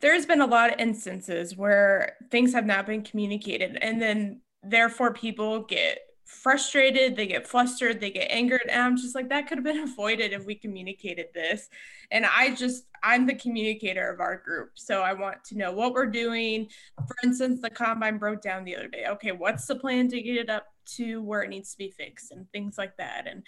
there's 0.00 0.26
been 0.26 0.40
a 0.40 0.46
lot 0.46 0.72
of 0.72 0.80
instances 0.80 1.56
where 1.56 2.16
things 2.30 2.52
have 2.52 2.66
not 2.66 2.86
been 2.86 3.02
communicated 3.02 3.78
and 3.80 4.00
then 4.00 4.40
therefore 4.62 5.12
people 5.12 5.62
get 5.62 6.00
frustrated, 6.26 7.16
they 7.16 7.26
get 7.26 7.46
flustered, 7.46 8.00
they 8.00 8.10
get 8.10 8.30
angered. 8.30 8.62
And 8.68 8.82
I'm 8.82 8.96
just 8.96 9.14
like, 9.14 9.28
that 9.28 9.46
could 9.46 9.58
have 9.58 9.64
been 9.64 9.78
avoided 9.90 10.32
if 10.32 10.44
we 10.44 10.56
communicated 10.56 11.26
this. 11.32 11.68
And 12.10 12.26
I 12.26 12.54
just, 12.54 12.84
I'm 13.02 13.26
the 13.26 13.34
communicator 13.34 14.10
of 14.10 14.20
our 14.20 14.36
group. 14.36 14.72
So 14.74 15.02
I 15.02 15.12
want 15.12 15.44
to 15.44 15.56
know 15.56 15.72
what 15.72 15.92
we're 15.92 16.06
doing. 16.06 16.68
For 17.06 17.14
instance, 17.22 17.60
the 17.62 17.70
combine 17.70 18.18
broke 18.18 18.42
down 18.42 18.64
the 18.64 18.76
other 18.76 18.88
day. 18.88 19.06
Okay, 19.08 19.32
what's 19.32 19.66
the 19.66 19.76
plan 19.76 20.08
to 20.08 20.20
get 20.20 20.36
it 20.36 20.50
up 20.50 20.66
to 20.96 21.22
where 21.22 21.42
it 21.42 21.50
needs 21.50 21.72
to 21.72 21.78
be 21.78 21.90
fixed 21.90 22.32
and 22.32 22.50
things 22.52 22.76
like 22.78 22.96
that. 22.96 23.26
And 23.28 23.42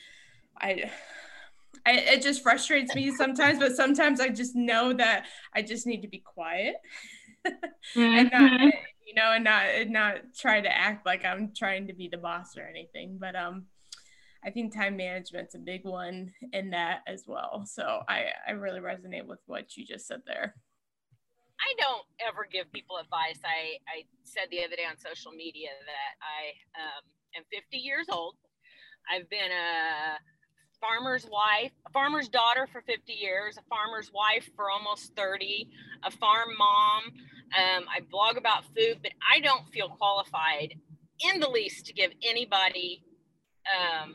I, 0.60 0.90
I 1.88 1.92
it 1.92 2.22
just 2.22 2.42
frustrates 2.42 2.94
me 2.94 3.10
sometimes, 3.14 3.58
but 3.58 3.76
sometimes 3.76 4.20
I 4.20 4.28
just 4.28 4.54
know 4.54 4.92
that 4.94 5.26
I 5.54 5.62
just 5.62 5.86
need 5.86 6.02
to 6.02 6.08
be 6.08 6.18
quiet. 6.18 6.76
mm-hmm. 7.46 8.00
and 8.00 8.30
not 8.30 8.52
mm-hmm 8.52 8.68
you 9.08 9.14
know, 9.14 9.32
and 9.32 9.42
not 9.42 9.64
and 9.64 9.90
not 9.90 10.16
try 10.38 10.60
to 10.60 10.68
act 10.68 11.06
like 11.06 11.24
I'm 11.24 11.52
trying 11.56 11.86
to 11.86 11.94
be 11.94 12.08
the 12.12 12.18
boss 12.18 12.58
or 12.58 12.62
anything. 12.68 13.16
But 13.18 13.34
um, 13.34 13.64
I 14.44 14.50
think 14.50 14.74
time 14.74 14.98
management's 14.98 15.54
a 15.54 15.58
big 15.58 15.84
one 15.84 16.30
in 16.52 16.70
that 16.70 17.00
as 17.06 17.24
well. 17.26 17.64
So 17.64 18.02
I 18.06 18.26
I 18.46 18.52
really 18.52 18.80
resonate 18.80 19.26
with 19.26 19.40
what 19.46 19.76
you 19.76 19.86
just 19.86 20.06
said 20.06 20.20
there. 20.26 20.54
I 21.58 21.72
don't 21.82 22.04
ever 22.28 22.46
give 22.52 22.70
people 22.70 22.98
advice. 22.98 23.40
I 23.42 23.80
I 23.88 24.04
said 24.24 24.48
the 24.50 24.62
other 24.62 24.76
day 24.76 24.84
on 24.84 24.98
social 24.98 25.32
media 25.32 25.70
that 25.86 26.12
I 26.20 26.84
um, 26.84 27.02
am 27.34 27.44
50 27.50 27.78
years 27.78 28.06
old. 28.12 28.36
I've 29.10 29.28
been 29.30 29.50
a 29.50 30.20
farmer's 30.80 31.26
wife, 31.30 31.72
a 31.86 31.90
farmer's 31.90 32.28
daughter 32.28 32.68
for 32.70 32.80
50 32.82 33.12
years, 33.12 33.56
a 33.58 33.62
farmer's 33.68 34.10
wife 34.12 34.48
for 34.56 34.70
almost 34.70 35.14
30, 35.16 35.68
a 36.04 36.10
farm 36.10 36.48
mom. 36.58 37.02
Um, 37.56 37.84
I 37.88 38.00
blog 38.10 38.36
about 38.36 38.64
food, 38.64 38.98
but 39.02 39.12
I 39.32 39.40
don't 39.40 39.66
feel 39.68 39.88
qualified 39.88 40.74
in 41.20 41.40
the 41.40 41.48
least 41.48 41.86
to 41.86 41.92
give 41.92 42.12
anybody 42.22 43.02
um, 43.66 44.14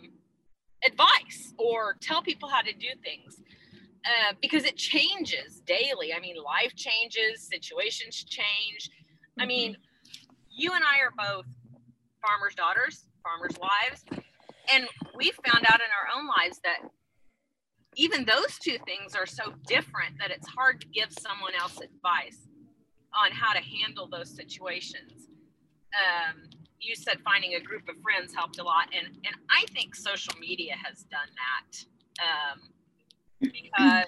advice 0.86 1.54
or 1.58 1.96
tell 2.02 2.22
people 2.22 2.50
how 2.50 2.62
to 2.62 2.74
do 2.74 2.88
things 3.04 3.40
uh, 4.06 4.34
because 4.42 4.66
it 4.66 4.76
changes 4.76 5.62
daily. 5.66 6.14
I 6.14 6.20
mean, 6.20 6.36
life 6.44 6.76
changes, 6.76 7.48
situations 7.48 8.24
change. 8.24 8.90
Mm-hmm. 8.90 9.42
I 9.42 9.46
mean, 9.46 9.78
you 10.50 10.74
and 10.74 10.84
I 10.84 11.00
are 11.00 11.12
both 11.18 11.46
farmers' 12.22 12.56
daughters, 12.56 13.06
farmers' 13.24 13.58
wives, 13.60 14.24
and 14.72 14.88
we 15.16 15.32
found 15.46 15.66
out 15.68 15.80
in 15.80 15.92
our 15.92 16.18
own 16.18 16.28
lives 16.28 16.60
that 16.64 16.90
even 17.96 18.26
those 18.26 18.58
two 18.60 18.78
things 18.86 19.16
are 19.16 19.26
so 19.26 19.54
different 19.68 20.18
that 20.20 20.32
it's 20.32 20.48
hard 20.48 20.82
to 20.82 20.88
give 20.88 21.10
someone 21.12 21.54
else 21.60 21.80
advice 21.80 22.48
on 23.14 23.32
how 23.32 23.54
to 23.54 23.60
handle 23.60 24.08
those 24.08 24.30
situations. 24.30 25.30
Um, 25.94 26.50
you 26.80 26.96
said 26.96 27.20
finding 27.24 27.54
a 27.54 27.60
group 27.60 27.88
of 27.88 27.96
friends 28.02 28.34
helped 28.34 28.60
a 28.60 28.64
lot, 28.64 28.90
and 28.96 29.08
and 29.08 29.36
I 29.50 29.66
think 29.74 29.96
social 29.96 30.34
media 30.40 30.76
has 30.84 31.04
done 31.04 31.30
that 31.38 31.86
um, 32.24 32.60
because 33.40 34.06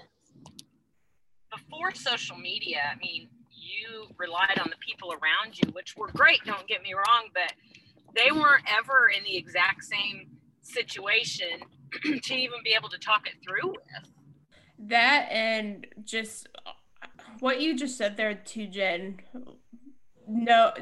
before 1.51 1.93
social 1.93 2.37
media, 2.37 2.81
I 2.91 2.97
mean, 2.97 3.29
you 3.51 4.07
relied 4.17 4.59
on 4.59 4.69
the 4.69 4.77
people 4.85 5.11
around 5.13 5.57
you, 5.57 5.71
which 5.71 5.95
were 5.95 6.09
great. 6.09 6.39
Don't 6.45 6.67
get 6.67 6.81
me 6.81 6.93
wrong, 6.93 7.29
but 7.33 7.53
they 8.15 8.31
weren't 8.31 8.65
ever 8.67 9.09
in 9.15 9.23
the 9.23 9.37
exact 9.37 9.83
same 9.83 10.34
situation 10.65 11.59
to 12.23 12.33
even 12.33 12.59
be 12.63 12.73
able 12.73 12.89
to 12.89 12.97
talk 12.97 13.27
it 13.27 13.35
through 13.43 13.69
with. 13.69 14.11
That 14.89 15.27
and 15.31 15.87
just 16.03 16.47
what 17.39 17.61
you 17.61 17.77
just 17.77 17.97
said 17.97 18.17
there 18.17 18.33
to 18.35 18.67
Jen, 18.67 19.19
no, 20.27 20.73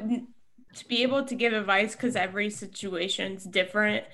to 0.74 0.88
be 0.88 1.02
able 1.02 1.24
to 1.24 1.34
give 1.34 1.52
advice 1.52 1.94
because 1.94 2.16
every 2.16 2.50
situation's 2.50 3.44
different. 3.44 4.04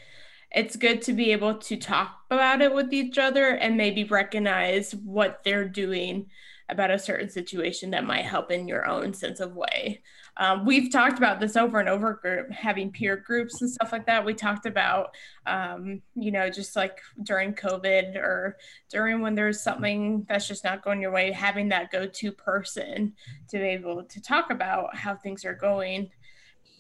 It's 0.53 0.77
good 0.77 1.01
to 1.03 1.13
be 1.13 1.33
able 1.33 1.59
to 1.59 1.77
talk 1.77 2.17
about 2.31 2.61
it 2.61 2.75
with 2.75 2.93
each 2.93 3.19
other 3.19 3.51
and 3.51 3.77
maybe 3.77 4.05
recognize 4.05 4.93
what 4.93 5.41
they're 5.45 5.69
doing 5.69 6.27
about 6.69 6.91
a 6.91 6.99
certain 6.99 7.29
situation 7.29 7.91
that 7.91 8.05
might 8.05 8.25
help 8.25 8.51
in 8.51 8.69
your 8.69 8.87
own 8.87 9.15
sense 9.15 9.41
of 9.41 9.55
way. 9.55 10.03
Um, 10.41 10.65
we've 10.65 10.91
talked 10.91 11.19
about 11.19 11.39
this 11.39 11.55
over 11.55 11.81
and 11.81 11.89
over, 11.89 12.15
group, 12.15 12.51
having 12.51 12.91
peer 12.91 13.15
groups 13.15 13.61
and 13.61 13.71
stuff 13.71 13.93
like 13.93 14.07
that. 14.07 14.25
We 14.25 14.33
talked 14.33 14.65
about, 14.65 15.15
um, 15.47 16.01
you 16.15 16.33
know, 16.33 16.49
just 16.49 16.75
like 16.75 16.99
during 17.23 17.53
COVID 17.53 18.17
or 18.17 18.57
during 18.89 19.21
when 19.21 19.35
there's 19.35 19.63
something 19.63 20.25
that's 20.31 20.49
just 20.49 20.65
not 20.65 20.83
going 20.83 21.03
your 21.03 21.13
way, 21.13 21.31
having 21.31 21.69
that 21.69 21.93
go 21.93 22.07
to 22.07 22.33
person 22.33 23.13
to 23.51 23.59
be 23.59 23.65
able 23.65 24.03
to 24.03 24.21
talk 24.23 24.51
about 24.51 24.97
how 24.97 25.15
things 25.15 25.45
are 25.45 25.55
going. 25.55 26.11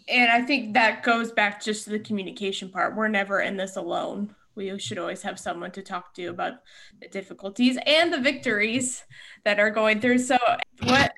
and 0.08 0.30
I 0.30 0.40
think 0.42 0.72
that 0.74 1.02
goes 1.02 1.30
back 1.30 1.62
just 1.62 1.84
to 1.84 1.90
the 1.90 1.98
communication 1.98 2.70
part. 2.70 2.96
We're 2.96 3.08
never 3.08 3.40
in 3.40 3.58
this 3.58 3.76
alone. 3.76 4.34
We 4.54 4.78
should 4.78 4.98
always 4.98 5.22
have 5.22 5.38
someone 5.38 5.70
to 5.72 5.82
talk 5.82 6.14
to 6.14 6.26
about 6.26 6.54
the 7.00 7.08
difficulties 7.08 7.78
and 7.86 8.12
the 8.12 8.20
victories 8.20 9.04
that 9.44 9.60
are 9.60 9.70
going 9.70 10.00
through. 10.00 10.18
So, 10.18 10.38
what 10.82 11.09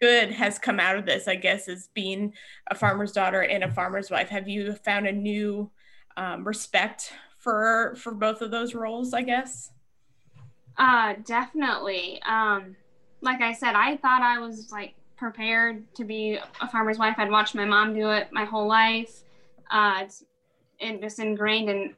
good 0.00 0.30
has 0.32 0.58
come 0.58 0.80
out 0.80 0.96
of 0.96 1.06
this, 1.06 1.28
I 1.28 1.36
guess, 1.36 1.68
is 1.68 1.88
being 1.94 2.32
a 2.70 2.74
farmer's 2.74 3.12
daughter 3.12 3.42
and 3.42 3.62
a 3.62 3.70
farmer's 3.70 4.10
wife. 4.10 4.28
Have 4.28 4.48
you 4.48 4.74
found 4.74 5.06
a 5.06 5.12
new 5.12 5.70
um, 6.16 6.46
respect 6.46 7.12
for 7.38 7.94
for 7.96 8.12
both 8.12 8.42
of 8.42 8.50
those 8.50 8.74
roles? 8.74 9.14
I 9.14 9.22
guess. 9.22 9.70
Uh, 10.76 11.14
definitely. 11.24 12.20
Um, 12.22 12.76
like 13.20 13.42
I 13.42 13.52
said, 13.52 13.74
I 13.74 13.96
thought 13.98 14.22
I 14.22 14.38
was 14.38 14.70
like 14.72 14.94
prepared 15.16 15.84
to 15.94 16.04
be 16.04 16.38
a 16.60 16.68
farmer's 16.68 16.98
wife. 16.98 17.16
I'd 17.18 17.30
watched 17.30 17.54
my 17.54 17.66
mom 17.66 17.94
do 17.94 18.10
it 18.10 18.28
my 18.32 18.44
whole 18.44 18.66
life. 18.66 19.22
Uh, 19.70 20.00
it's 20.02 20.24
it 20.78 21.00
just 21.02 21.18
ingrained 21.18 21.68
in 21.68 21.94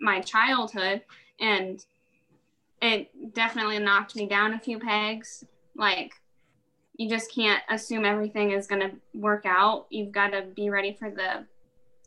my 0.00 0.20
childhood, 0.20 1.02
and 1.40 1.84
it 2.80 3.34
definitely 3.34 3.78
knocked 3.80 4.14
me 4.14 4.26
down 4.26 4.54
a 4.54 4.58
few 4.58 4.78
pegs. 4.78 5.44
Like 5.74 6.12
you 7.00 7.08
just 7.08 7.34
can't 7.34 7.62
assume 7.70 8.04
everything 8.04 8.50
is 8.50 8.66
going 8.66 8.82
to 8.82 8.90
work 9.14 9.46
out. 9.46 9.86
You've 9.88 10.12
got 10.12 10.32
to 10.32 10.42
be 10.54 10.68
ready 10.68 10.94
for 11.00 11.10
the 11.10 11.46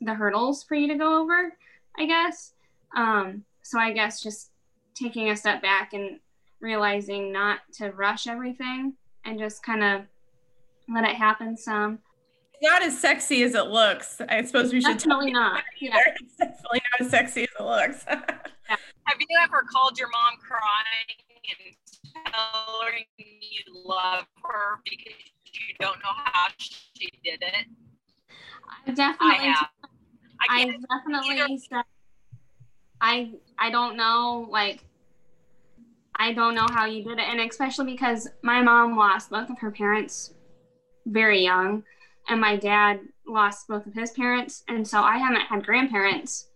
the 0.02 0.14
hurdles 0.14 0.62
for 0.62 0.76
you 0.76 0.88
to 0.88 0.94
go 0.94 1.20
over, 1.20 1.52
I 1.98 2.06
guess. 2.06 2.54
Um, 2.96 3.44
so 3.64 3.80
I 3.80 3.92
guess 3.92 4.22
just 4.22 4.52
taking 4.94 5.32
a 5.32 5.36
step 5.36 5.64
back 5.64 5.94
and 5.94 6.20
realizing 6.60 7.32
not 7.34 7.62
to 7.80 7.90
rush 7.90 8.28
everything 8.28 8.94
and 9.26 9.40
just 9.40 9.64
kind 9.64 9.84
of 9.84 10.02
let 10.88 11.06
it 11.06 11.16
happen 11.16 11.58
some. 11.58 11.98
not 12.62 12.84
as 12.84 12.96
sexy 12.96 13.42
as 13.42 13.56
it 13.56 13.66
looks. 13.66 14.22
I 14.30 14.44
suppose 14.44 14.72
we 14.72 14.80
should 14.80 15.00
definitely 15.00 15.32
not. 15.32 15.64
Yeah. 15.80 15.98
It's 16.22 16.36
definitely 16.38 16.84
not 16.92 17.08
as 17.08 17.10
sexy 17.10 17.44
as 17.44 17.50
it 17.60 17.64
looks. 17.64 18.06
yeah. 18.08 18.76
Have 19.06 19.20
you 19.20 19.38
ever 19.42 19.64
called 19.72 19.98
your 19.98 20.10
mom 20.10 20.38
crying 20.40 21.18
and 21.50 21.76
telling 22.14 23.06
you 23.18 23.84
love 23.86 24.26
her 24.44 24.80
because 24.84 25.14
you 25.46 25.76
don't 25.80 25.98
know 26.00 26.12
how 26.14 26.48
she 26.58 27.10
did 27.24 27.42
it? 27.42 27.68
I 28.88 28.92
definitely. 28.92 29.48
I. 29.48 29.66
I, 30.50 30.62
I 30.62 30.66
definitely 30.66 31.42
either. 31.42 31.58
said. 31.70 31.84
I 33.02 33.32
I 33.60 33.70
don't 33.70 33.98
know 33.98 34.48
like 34.50 34.84
I 36.16 36.34
don't 36.34 36.56
know 36.56 36.68
how 36.70 36.86
you 36.86 37.04
did 37.04 37.20
it. 37.20 37.26
And 37.28 37.40
especially 37.42 37.92
because 37.92 38.30
my 38.42 38.62
mom 38.62 38.98
lost 38.98 39.30
both 39.30 39.50
of 39.50 39.60
her 39.60 39.72
parents 39.72 40.34
very 41.06 41.44
young, 41.44 41.84
and 42.30 42.40
my 42.40 42.56
dad 42.56 43.00
lost 43.28 43.68
both 43.68 43.86
of 43.86 43.94
his 43.94 44.12
parents. 44.12 44.64
And 44.68 44.88
so 44.88 45.02
I 45.02 45.18
haven't 45.18 45.42
had 45.42 45.66
grandparents 45.66 46.50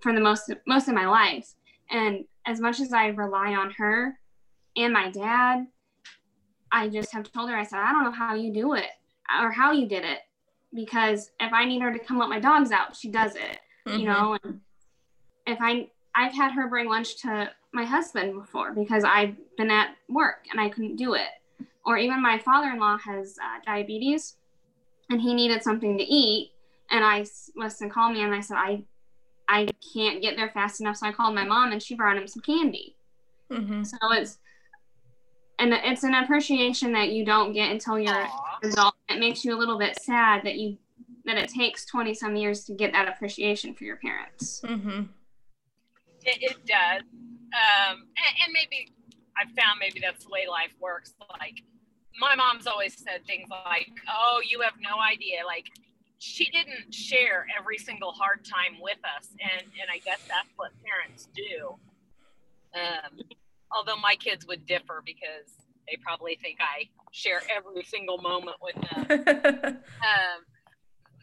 for 0.00 0.12
the 0.12 0.20
most 0.20 0.52
most 0.66 0.88
of 0.88 0.94
my 0.94 1.06
life. 1.06 1.48
And 1.90 2.24
as 2.46 2.60
much 2.60 2.80
as 2.80 2.92
I 2.92 3.08
rely 3.08 3.54
on 3.54 3.70
her 3.78 4.18
and 4.76 4.92
my 4.92 5.10
dad, 5.10 5.66
I 6.70 6.88
just 6.88 7.12
have 7.12 7.30
told 7.30 7.50
her, 7.50 7.56
I 7.56 7.64
said, 7.64 7.80
I 7.80 7.92
don't 7.92 8.04
know 8.04 8.12
how 8.12 8.34
you 8.34 8.52
do 8.52 8.74
it 8.74 8.90
or 9.40 9.50
how 9.50 9.72
you 9.72 9.86
did 9.86 10.04
it. 10.04 10.20
Because 10.74 11.30
if 11.38 11.52
I 11.52 11.66
need 11.66 11.82
her 11.82 11.92
to 11.92 11.98
come 11.98 12.18
let 12.18 12.30
my 12.30 12.40
dogs 12.40 12.70
out, 12.70 12.96
she 12.96 13.10
does 13.10 13.36
it. 13.36 13.58
Mm-hmm. 13.86 13.98
You 13.98 14.06
know, 14.06 14.38
and 14.42 14.60
if 15.46 15.58
I 15.60 15.90
I've 16.14 16.32
had 16.32 16.52
her 16.52 16.68
bring 16.68 16.88
lunch 16.88 17.20
to 17.22 17.50
my 17.72 17.84
husband 17.84 18.34
before 18.34 18.72
because 18.72 19.04
I've 19.04 19.34
been 19.56 19.70
at 19.70 19.96
work 20.08 20.46
and 20.50 20.60
I 20.60 20.68
couldn't 20.68 20.96
do 20.96 21.14
it. 21.14 21.28
Or 21.84 21.96
even 21.96 22.22
my 22.22 22.38
father 22.38 22.68
in 22.70 22.78
law 22.78 22.96
has 22.98 23.36
uh, 23.42 23.60
diabetes 23.64 24.36
and 25.10 25.20
he 25.20 25.34
needed 25.34 25.62
something 25.62 25.98
to 25.98 26.04
eat. 26.04 26.52
And 26.90 27.04
I 27.04 27.24
listened, 27.56 27.92
called 27.92 28.12
me 28.12 28.22
and 28.22 28.34
I 28.34 28.40
said, 28.40 28.56
I, 28.56 28.84
I 29.48 29.68
can't 29.94 30.22
get 30.22 30.36
there 30.36 30.50
fast 30.50 30.80
enough. 30.80 30.98
So 30.98 31.06
I 31.06 31.12
called 31.12 31.34
my 31.34 31.44
mom 31.44 31.72
and 31.72 31.82
she 31.82 31.94
brought 31.94 32.16
him 32.16 32.28
some 32.28 32.42
candy. 32.42 32.94
Mm-hmm. 33.50 33.82
So 33.84 33.96
it's, 34.12 34.38
and 35.62 35.72
it's 35.84 36.02
an 36.02 36.14
appreciation 36.14 36.92
that 36.92 37.10
you 37.10 37.24
don't 37.24 37.52
get 37.52 37.70
until 37.70 37.98
you're 37.98 38.14
an 38.14 38.28
adult. 38.62 38.94
It 39.08 39.18
makes 39.20 39.44
you 39.44 39.54
a 39.54 39.58
little 39.58 39.78
bit 39.78 40.00
sad 40.00 40.44
that 40.44 40.56
you 40.56 40.78
that 41.24 41.38
it 41.38 41.48
takes 41.48 41.86
20 41.86 42.14
some 42.14 42.34
years 42.34 42.64
to 42.64 42.74
get 42.74 42.92
that 42.92 43.08
appreciation 43.08 43.74
for 43.74 43.84
your 43.84 43.96
parents. 43.96 44.60
Mm-hmm. 44.64 45.02
It, 46.24 46.42
it 46.42 46.66
does 46.66 47.02
um, 47.52 48.08
and, 48.16 48.32
and 48.44 48.50
maybe 48.52 48.92
I've 49.36 49.52
found 49.52 49.78
maybe 49.78 50.00
that's 50.00 50.24
the 50.24 50.30
way 50.30 50.46
life 50.48 50.72
works. 50.80 51.14
Like 51.38 51.62
my 52.18 52.34
mom's 52.34 52.66
always 52.66 52.96
said 52.96 53.24
things 53.26 53.48
like, 53.50 53.92
"Oh, 54.08 54.40
you 54.48 54.60
have 54.60 54.74
no 54.80 54.98
idea." 55.00 55.44
Like 55.46 55.68
she 56.18 56.46
didn't 56.50 56.92
share 56.94 57.46
every 57.58 57.78
single 57.78 58.12
hard 58.12 58.44
time 58.44 58.80
with 58.80 58.98
us, 59.16 59.28
and 59.40 59.62
and 59.80 59.88
I 59.92 59.98
guess 59.98 60.20
that's 60.28 60.52
what 60.56 60.70
parents 60.84 61.28
do. 61.34 61.76
Um, 62.74 63.20
although 63.74 63.96
my 63.96 64.16
kids 64.16 64.46
would 64.46 64.66
differ 64.66 65.02
because 65.04 65.62
they 65.88 65.96
probably 66.02 66.38
think 66.40 66.58
I 66.60 66.88
share 67.10 67.42
every 67.54 67.84
single 67.84 68.18
moment 68.18 68.56
with 68.62 68.76
them. 68.76 69.06
um, 69.76 70.38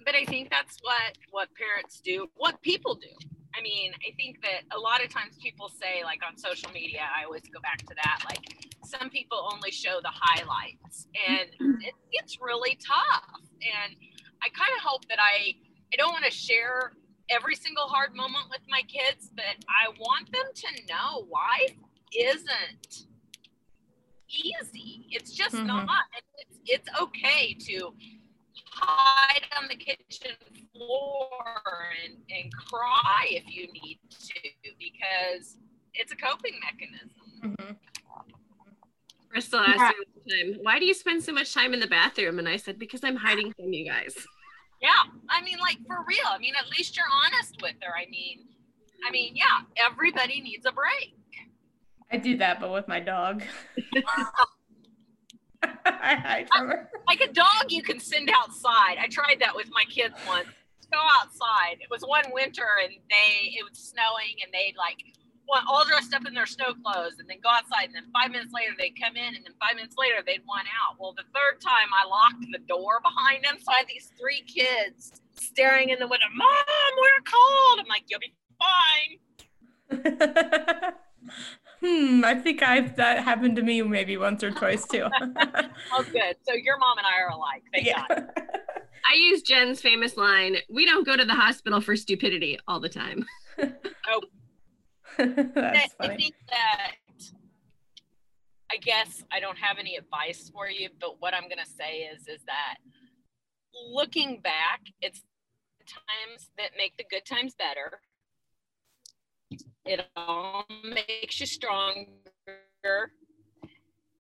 but 0.05 0.15
I 0.15 0.25
think 0.25 0.49
that's 0.49 0.77
what 0.81 1.17
what 1.31 1.49
parents 1.55 2.01
do, 2.01 2.27
what 2.35 2.61
people 2.61 2.95
do. 2.95 3.27
I 3.57 3.61
mean, 3.61 3.91
I 4.07 4.13
think 4.15 4.41
that 4.43 4.75
a 4.75 4.79
lot 4.79 5.03
of 5.03 5.09
times 5.09 5.37
people 5.41 5.69
say, 5.69 6.03
like 6.03 6.19
on 6.27 6.37
social 6.37 6.71
media, 6.71 7.01
I 7.01 7.25
always 7.25 7.41
go 7.51 7.59
back 7.61 7.79
to 7.79 7.95
that. 7.95 8.21
Like, 8.25 8.45
some 8.85 9.09
people 9.09 9.49
only 9.53 9.71
show 9.71 9.99
the 10.01 10.11
highlights, 10.13 11.07
and 11.27 11.49
mm-hmm. 11.49 11.81
it, 11.81 11.93
it's 12.11 12.37
really 12.39 12.77
tough. 12.77 13.41
And 13.61 13.95
I 14.43 14.49
kind 14.49 14.71
of 14.77 14.83
hope 14.83 15.07
that 15.09 15.17
I, 15.19 15.55
I 15.91 15.97
don't 15.97 16.11
want 16.11 16.25
to 16.25 16.31
share 16.31 16.93
every 17.29 17.55
single 17.55 17.87
hard 17.87 18.15
moment 18.15 18.45
with 18.49 18.61
my 18.69 18.81
kids, 18.87 19.31
but 19.35 19.57
I 19.67 19.89
want 19.99 20.31
them 20.31 20.45
to 20.53 20.67
know 20.87 21.27
life 21.29 21.75
isn't 22.17 23.05
easy. 24.29 25.07
It's 25.09 25.31
just 25.31 25.55
mm-hmm. 25.55 25.67
not. 25.67 25.87
It's, 26.37 26.59
it's 26.65 26.89
okay 27.01 27.53
to 27.53 27.93
hide 28.71 29.45
on 29.59 29.67
the 29.67 29.75
kitchen 29.75 30.35
floor 30.73 31.29
and, 32.05 32.15
and 32.29 32.53
cry 32.53 33.27
if 33.29 33.43
you 33.47 33.67
need 33.73 33.99
to 34.09 34.49
because 34.79 35.57
it's 35.93 36.11
a 36.11 36.15
coping 36.15 36.59
mechanism. 36.63 37.09
Mm-hmm. 37.43 37.73
Crystal 39.29 39.59
asked 39.59 39.77
yeah. 39.77 39.91
me 40.35 40.53
time, 40.53 40.59
why 40.63 40.79
do 40.79 40.85
you 40.85 40.93
spend 40.93 41.23
so 41.23 41.31
much 41.31 41.53
time 41.53 41.73
in 41.73 41.79
the 41.79 41.87
bathroom? 41.87 42.39
And 42.39 42.49
I 42.49 42.57
said, 42.57 42.79
because 42.79 43.03
I'm 43.03 43.15
hiding 43.15 43.53
from 43.53 43.73
you 43.73 43.85
guys. 43.85 44.15
Yeah. 44.81 44.89
I 45.29 45.41
mean, 45.43 45.59
like 45.59 45.77
for 45.85 46.03
real. 46.07 46.25
I 46.27 46.39
mean, 46.39 46.53
at 46.57 46.67
least 46.77 46.97
you're 46.97 47.05
honest 47.25 47.61
with 47.61 47.75
her. 47.81 47.95
I 47.95 48.09
mean, 48.09 48.39
I 49.07 49.11
mean, 49.11 49.35
yeah, 49.35 49.61
everybody 49.77 50.41
needs 50.41 50.65
a 50.65 50.71
break. 50.71 51.15
I 52.11 52.17
do 52.17 52.37
that, 52.37 52.59
but 52.59 52.71
with 52.71 52.87
my 52.87 52.99
dog. 52.99 53.43
I 55.63 56.15
hide 56.15 56.47
from 56.55 56.69
her. 56.69 56.89
Like 57.07 57.21
a 57.21 57.31
dog 57.31 57.69
you 57.69 57.83
can 57.83 57.99
send 57.99 58.31
outside. 58.33 58.97
I 58.99 59.07
tried 59.07 59.37
that 59.39 59.55
with 59.55 59.69
my 59.71 59.83
kids 59.89 60.15
once. 60.27 60.47
Go 60.91 60.99
outside. 61.21 61.77
It 61.81 61.89
was 61.91 62.01
one 62.01 62.25
winter 62.33 62.65
and 62.81 62.93
they 63.09 63.53
it 63.53 63.63
was 63.69 63.77
snowing 63.77 64.41
and 64.43 64.51
they'd 64.51 64.75
like 64.77 64.97
want 65.47 65.65
all 65.67 65.85
dressed 65.85 66.13
up 66.13 66.25
in 66.25 66.33
their 66.33 66.45
snow 66.45 66.73
clothes 66.73 67.17
and 67.19 67.29
then 67.29 67.37
go 67.43 67.49
outside 67.49 67.85
and 67.85 67.95
then 67.95 68.05
five 68.13 68.31
minutes 68.31 68.53
later 68.53 68.73
they'd 68.77 68.97
come 68.97 69.15
in 69.15 69.35
and 69.35 69.45
then 69.45 69.53
five 69.61 69.75
minutes 69.75 69.95
later 69.99 70.23
they'd 70.25 70.41
want 70.47 70.65
out. 70.73 70.97
Well 70.97 71.13
the 71.13 71.29
third 71.29 71.61
time 71.61 71.93
I 71.93 72.07
locked 72.09 72.41
the 72.51 72.63
door 72.65 73.01
behind 73.03 73.43
them. 73.43 73.57
So 73.61 73.71
I 73.71 73.85
had 73.85 73.87
these 73.87 74.11
three 74.17 74.41
kids 74.49 75.21
staring 75.37 75.89
in 75.89 75.99
the 75.99 76.07
window, 76.07 76.25
Mom, 76.33 76.91
we're 76.97 77.21
cold. 77.21 77.79
I'm 77.81 77.89
like, 77.89 78.09
You'll 78.09 78.23
be 78.25 78.33
fine. 78.57 79.19
Hmm, 81.81 82.25
I 82.25 82.35
think 82.35 82.61
I've 82.61 82.95
that 82.97 83.23
happened 83.23 83.55
to 83.55 83.61
me 83.61 83.81
maybe 83.81 84.17
once 84.17 84.43
or 84.43 84.51
twice 84.51 84.85
too. 84.85 85.05
oh, 85.93 86.05
good. 86.11 86.35
So 86.47 86.53
your 86.53 86.77
mom 86.77 86.97
and 86.97 87.07
I 87.07 87.21
are 87.21 87.29
alike. 87.29 87.63
Thank 87.73 87.85
yeah. 87.85 88.05
God. 88.07 88.27
I 89.11 89.15
use 89.15 89.41
Jen's 89.41 89.81
famous 89.81 90.17
line: 90.17 90.57
"We 90.69 90.85
don't 90.85 91.05
go 91.05 91.15
to 91.15 91.23
the 91.23 91.33
hospital 91.33 91.79
for 91.79 91.95
stupidity 91.95 92.59
all 92.67 92.79
the 92.79 92.89
time." 92.89 93.25
oh, 93.57 94.21
that's 95.17 95.93
funny. 95.93 96.13
I 96.13 96.17
think 96.17 96.35
that 96.49 96.91
I 98.71 98.77
guess 98.77 99.23
I 99.31 99.39
don't 99.39 99.57
have 99.57 99.77
any 99.79 99.95
advice 99.95 100.51
for 100.53 100.69
you, 100.69 100.89
but 100.99 101.21
what 101.21 101.33
I'm 101.33 101.43
going 101.43 101.63
to 101.63 101.71
say 101.71 102.09
is 102.13 102.27
is 102.27 102.41
that 102.45 102.75
looking 103.89 104.41
back, 104.41 104.81
it's 105.01 105.21
the 105.79 105.85
times 105.85 106.51
that 106.57 106.71
make 106.77 106.97
the 106.97 107.05
good 107.09 107.25
times 107.25 107.55
better 107.55 108.01
it 109.89 110.05
all 110.15 110.65
makes 110.83 111.39
you 111.39 111.47
stronger. 111.47 112.05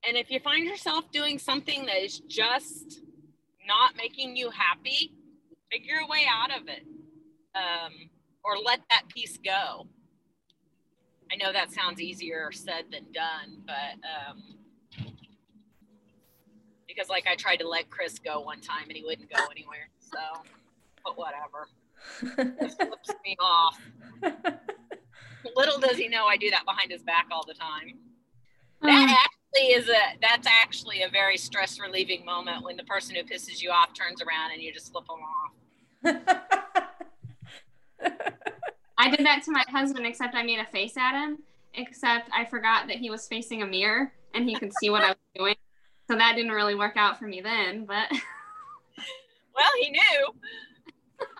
And 0.07 0.17
if 0.17 0.31
you 0.31 0.39
find 0.39 0.65
yourself 0.65 1.11
doing 1.11 1.37
something 1.37 1.85
that 1.85 2.03
is 2.03 2.19
just 2.21 3.01
not 3.67 3.95
making 3.95 4.35
you 4.35 4.49
happy, 4.49 5.13
figure 5.71 5.97
a 6.03 6.07
way 6.07 6.25
out 6.27 6.59
of 6.59 6.67
it 6.67 6.83
um, 7.53 8.09
or 8.43 8.57
let 8.65 8.79
that 8.89 9.03
piece 9.09 9.37
go. 9.37 9.85
I 11.31 11.35
know 11.35 11.53
that 11.53 11.71
sounds 11.71 12.01
easier 12.01 12.51
said 12.51 12.85
than 12.91 13.05
done, 13.13 13.61
but 13.67 13.99
um, 14.09 14.55
because 16.87 17.09
like 17.09 17.27
I 17.27 17.35
tried 17.35 17.57
to 17.57 17.67
let 17.67 17.91
Chris 17.91 18.17
go 18.17 18.39
one 18.39 18.59
time 18.59 18.85
and 18.87 18.97
he 18.97 19.03
wouldn't 19.03 19.31
go 19.31 19.43
anywhere. 19.51 19.89
So 19.99 20.17
but 21.05 21.15
whatever. 21.15 21.67
It 22.61 22.71
flips 22.71 23.11
me 23.23 23.35
off. 23.39 23.79
Little 25.55 25.79
does 25.79 25.97
he 25.97 26.07
know 26.07 26.25
I 26.25 26.37
do 26.37 26.49
that 26.49 26.65
behind 26.65 26.91
his 26.91 27.03
back 27.03 27.27
all 27.31 27.45
the 27.45 27.53
time. 27.53 27.97
Hmm. 28.81 28.87
That 28.87 29.25
actually 29.25 29.73
is 29.73 29.89
a 29.89 30.17
that's 30.21 30.47
actually 30.47 31.03
a 31.03 31.09
very 31.09 31.37
stress 31.37 31.79
relieving 31.79 32.25
moment 32.25 32.63
when 32.63 32.77
the 32.77 32.83
person 32.83 33.15
who 33.15 33.23
pisses 33.23 33.61
you 33.61 33.71
off 33.71 33.93
turns 33.93 34.21
around 34.21 34.51
and 34.51 34.61
you 34.61 34.73
just 34.73 34.91
flip 34.91 35.05
them 35.07 35.19
off. 35.23 35.51
I 38.97 39.09
did 39.09 39.25
that 39.25 39.43
to 39.43 39.51
my 39.51 39.63
husband, 39.69 40.05
except 40.05 40.35
I 40.35 40.43
made 40.43 40.59
a 40.59 40.65
face 40.65 40.97
at 40.97 41.13
him, 41.13 41.39
except 41.73 42.29
I 42.33 42.45
forgot 42.45 42.87
that 42.87 42.97
he 42.97 43.09
was 43.09 43.27
facing 43.27 43.61
a 43.61 43.65
mirror 43.65 44.11
and 44.33 44.47
he 44.47 44.55
could 44.55 44.73
see 44.79 44.89
what 44.89 45.03
I 45.03 45.09
was 45.09 45.17
doing. 45.35 45.55
So 46.09 46.17
that 46.17 46.35
didn't 46.35 46.51
really 46.51 46.75
work 46.75 46.97
out 46.97 47.17
for 47.19 47.25
me 47.25 47.39
then, 47.41 47.85
but 47.85 48.09
well, 49.55 49.71
he 49.79 49.91
knew. 49.91 50.33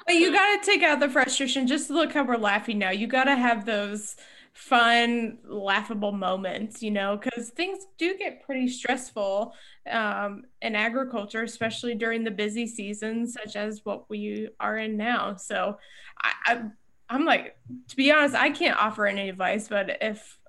But 0.10 0.16
you 0.16 0.34
got 0.34 0.60
to 0.60 0.66
take 0.66 0.82
out 0.82 1.00
the 1.00 1.08
frustration. 1.08 1.68
Just 1.68 1.92
look 1.92 2.14
how 2.14 2.24
we're 2.24 2.36
laughing 2.36 2.80
now. 2.80 2.90
You 2.90 3.06
got 3.06 3.26
to 3.26 3.36
have 3.36 3.64
those 3.64 4.16
fun, 4.54 5.38
laughable 5.46 6.12
moments, 6.12 6.82
you 6.82 6.90
know, 6.90 7.16
because 7.16 7.52
things 7.52 7.86
do 8.00 8.18
get 8.18 8.42
pretty 8.42 8.70
stressful 8.70 9.54
um, 9.88 10.46
in 10.64 10.74
agriculture, 10.74 11.44
especially 11.44 11.94
during 11.94 12.24
the 12.24 12.32
busy 12.32 12.66
seasons, 12.66 13.34
such 13.34 13.56
as 13.56 13.82
what 13.84 14.10
we 14.10 14.50
are 14.60 14.80
in 14.80 14.98
now. 14.98 15.36
So 15.36 15.78
I, 16.20 16.34
I 16.48 16.64
I'm 17.08 17.24
like, 17.26 17.56
to 17.90 17.96
be 17.96 18.12
honest, 18.12 18.34
I 18.34 18.50
can't 18.50 18.82
offer 18.82 19.06
any 19.06 19.30
advice, 19.30 19.68
but 19.68 20.00
if 20.02 20.40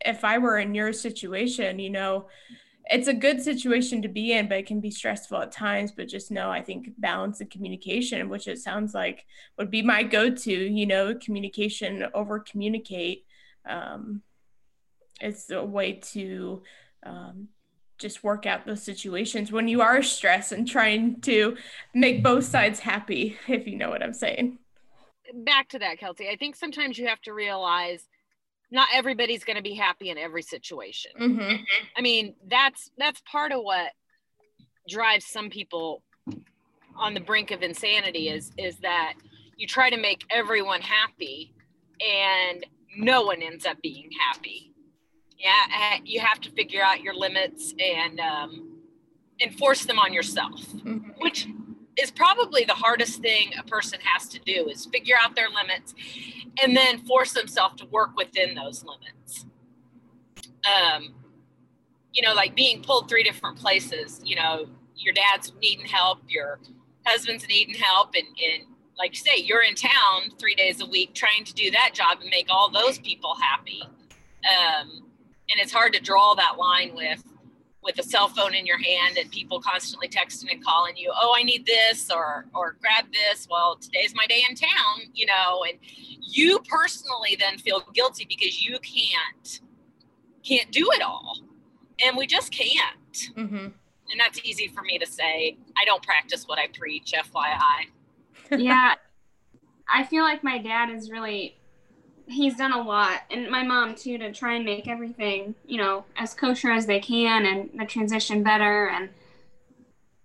if 0.00 0.22
I 0.22 0.38
were 0.38 0.58
in 0.58 0.76
your 0.76 0.92
situation, 0.92 1.80
you 1.80 1.90
know, 1.90 2.28
it's 2.90 3.08
a 3.08 3.14
good 3.14 3.42
situation 3.42 4.02
to 4.02 4.08
be 4.08 4.32
in, 4.32 4.48
but 4.48 4.58
it 4.58 4.66
can 4.66 4.80
be 4.80 4.90
stressful 4.90 5.38
at 5.42 5.52
times. 5.52 5.92
But 5.92 6.08
just 6.08 6.30
know, 6.30 6.50
I 6.50 6.62
think 6.62 6.90
balance 6.98 7.40
and 7.40 7.50
communication, 7.50 8.28
which 8.28 8.48
it 8.48 8.58
sounds 8.58 8.94
like 8.94 9.24
would 9.56 9.70
be 9.70 9.82
my 9.82 10.02
go-to. 10.02 10.52
You 10.52 10.86
know, 10.86 11.14
communication 11.14 12.06
over 12.14 12.38
communicate. 12.38 13.24
Um, 13.68 14.22
it's 15.20 15.50
a 15.50 15.64
way 15.64 15.94
to 16.12 16.62
um, 17.04 17.48
just 17.98 18.22
work 18.22 18.46
out 18.46 18.64
those 18.64 18.82
situations 18.82 19.52
when 19.52 19.68
you 19.68 19.80
are 19.80 20.02
stressed 20.02 20.52
and 20.52 20.66
trying 20.66 21.20
to 21.22 21.56
make 21.94 22.22
both 22.22 22.44
sides 22.44 22.80
happy, 22.80 23.36
if 23.48 23.66
you 23.66 23.76
know 23.76 23.90
what 23.90 24.02
I'm 24.02 24.14
saying. 24.14 24.58
Back 25.34 25.68
to 25.70 25.78
that, 25.80 25.98
Kelsey. 25.98 26.28
I 26.28 26.36
think 26.36 26.56
sometimes 26.56 26.96
you 26.96 27.06
have 27.08 27.20
to 27.22 27.34
realize 27.34 28.08
not 28.70 28.88
everybody's 28.92 29.44
going 29.44 29.56
to 29.56 29.62
be 29.62 29.74
happy 29.74 30.10
in 30.10 30.18
every 30.18 30.42
situation. 30.42 31.12
Mm-hmm. 31.18 31.62
I 31.96 32.00
mean, 32.00 32.34
that's 32.48 32.90
that's 32.98 33.20
part 33.30 33.52
of 33.52 33.62
what 33.62 33.92
drives 34.88 35.26
some 35.26 35.50
people 35.50 36.02
on 36.96 37.14
the 37.14 37.20
brink 37.20 37.50
of 37.50 37.62
insanity 37.62 38.28
is 38.28 38.52
is 38.58 38.76
that 38.78 39.14
you 39.56 39.66
try 39.66 39.90
to 39.90 39.96
make 39.96 40.24
everyone 40.30 40.80
happy 40.80 41.54
and 42.00 42.64
no 42.96 43.22
one 43.22 43.42
ends 43.42 43.66
up 43.66 43.80
being 43.82 44.10
happy. 44.20 44.72
Yeah, 45.38 45.92
eh, 45.92 45.98
you 46.04 46.20
have 46.20 46.40
to 46.42 46.50
figure 46.50 46.82
out 46.82 47.00
your 47.00 47.14
limits 47.14 47.72
and 47.78 48.18
um, 48.20 48.80
enforce 49.40 49.84
them 49.84 49.98
on 49.98 50.12
yourself, 50.12 50.60
Mm-hmm. 50.60 51.10
which 51.18 51.46
is 51.98 52.10
probably 52.10 52.64
the 52.64 52.74
hardest 52.74 53.20
thing 53.20 53.50
a 53.58 53.62
person 53.64 53.98
has 54.02 54.28
to 54.28 54.38
do 54.40 54.68
is 54.68 54.86
figure 54.86 55.16
out 55.20 55.34
their 55.34 55.48
limits 55.48 55.94
and 56.62 56.76
then 56.76 56.98
force 57.00 57.32
themselves 57.32 57.76
to 57.80 57.86
work 57.86 58.16
within 58.16 58.54
those 58.54 58.84
limits. 58.84 59.46
Um, 60.64 61.14
you 62.12 62.22
know, 62.22 62.34
like 62.34 62.54
being 62.54 62.82
pulled 62.82 63.08
three 63.08 63.22
different 63.22 63.58
places, 63.58 64.20
you 64.24 64.36
know, 64.36 64.66
your 64.96 65.14
dad's 65.14 65.52
needing 65.60 65.86
help, 65.86 66.20
your 66.28 66.58
husband's 67.06 67.46
needing 67.48 67.74
help, 67.74 68.14
and, 68.14 68.26
and 68.26 68.66
like 68.98 69.12
you 69.12 69.18
say, 69.18 69.36
you're 69.36 69.62
in 69.62 69.74
town 69.74 70.30
three 70.38 70.54
days 70.54 70.80
a 70.80 70.86
week 70.86 71.14
trying 71.14 71.44
to 71.44 71.54
do 71.54 71.70
that 71.70 71.90
job 71.94 72.18
and 72.20 72.30
make 72.30 72.46
all 72.50 72.70
those 72.70 72.98
people 72.98 73.36
happy. 73.36 73.82
Um, 73.82 75.04
and 75.50 75.60
it's 75.60 75.72
hard 75.72 75.92
to 75.94 76.00
draw 76.00 76.34
that 76.34 76.58
line 76.58 76.94
with 76.94 77.22
with 77.88 77.98
a 77.98 78.02
cell 78.06 78.28
phone 78.28 78.54
in 78.54 78.66
your 78.66 78.76
hand 78.76 79.16
and 79.16 79.30
people 79.30 79.58
constantly 79.60 80.08
texting 80.08 80.52
and 80.52 80.62
calling 80.62 80.94
you, 80.94 81.10
oh, 81.18 81.34
I 81.34 81.42
need 81.42 81.64
this 81.64 82.10
or 82.10 82.44
or 82.54 82.76
grab 82.82 83.06
this. 83.10 83.48
Well, 83.50 83.76
today's 83.76 84.14
my 84.14 84.26
day 84.26 84.42
in 84.48 84.54
town, 84.54 85.10
you 85.14 85.24
know, 85.24 85.64
and 85.66 85.78
you 86.20 86.58
personally 86.68 87.34
then 87.40 87.56
feel 87.56 87.80
guilty 87.94 88.26
because 88.28 88.62
you 88.62 88.78
can't 88.80 89.60
can't 90.44 90.70
do 90.70 90.86
it 90.92 91.02
all. 91.02 91.38
And 92.04 92.16
we 92.16 92.26
just 92.26 92.52
can't. 92.52 93.34
Mm-hmm. 93.34 93.56
And 94.10 94.20
that's 94.20 94.38
easy 94.44 94.68
for 94.68 94.82
me 94.82 94.98
to 94.98 95.06
say. 95.06 95.56
I 95.76 95.84
don't 95.86 96.02
practice 96.02 96.44
what 96.46 96.58
I 96.58 96.68
preach, 96.68 97.12
FYI. 97.12 98.58
yeah, 98.58 98.94
I 99.88 100.04
feel 100.04 100.24
like 100.24 100.44
my 100.44 100.58
dad 100.58 100.90
is 100.90 101.10
really 101.10 101.57
he's 102.28 102.56
done 102.56 102.72
a 102.72 102.82
lot 102.82 103.22
and 103.30 103.50
my 103.50 103.62
mom 103.62 103.94
too 103.94 104.18
to 104.18 104.32
try 104.32 104.54
and 104.54 104.64
make 104.64 104.86
everything 104.86 105.54
you 105.66 105.78
know 105.78 106.04
as 106.16 106.34
kosher 106.34 106.70
as 106.70 106.86
they 106.86 107.00
can 107.00 107.46
and 107.46 107.70
the 107.78 107.86
transition 107.86 108.42
better 108.42 108.88
and 108.88 109.08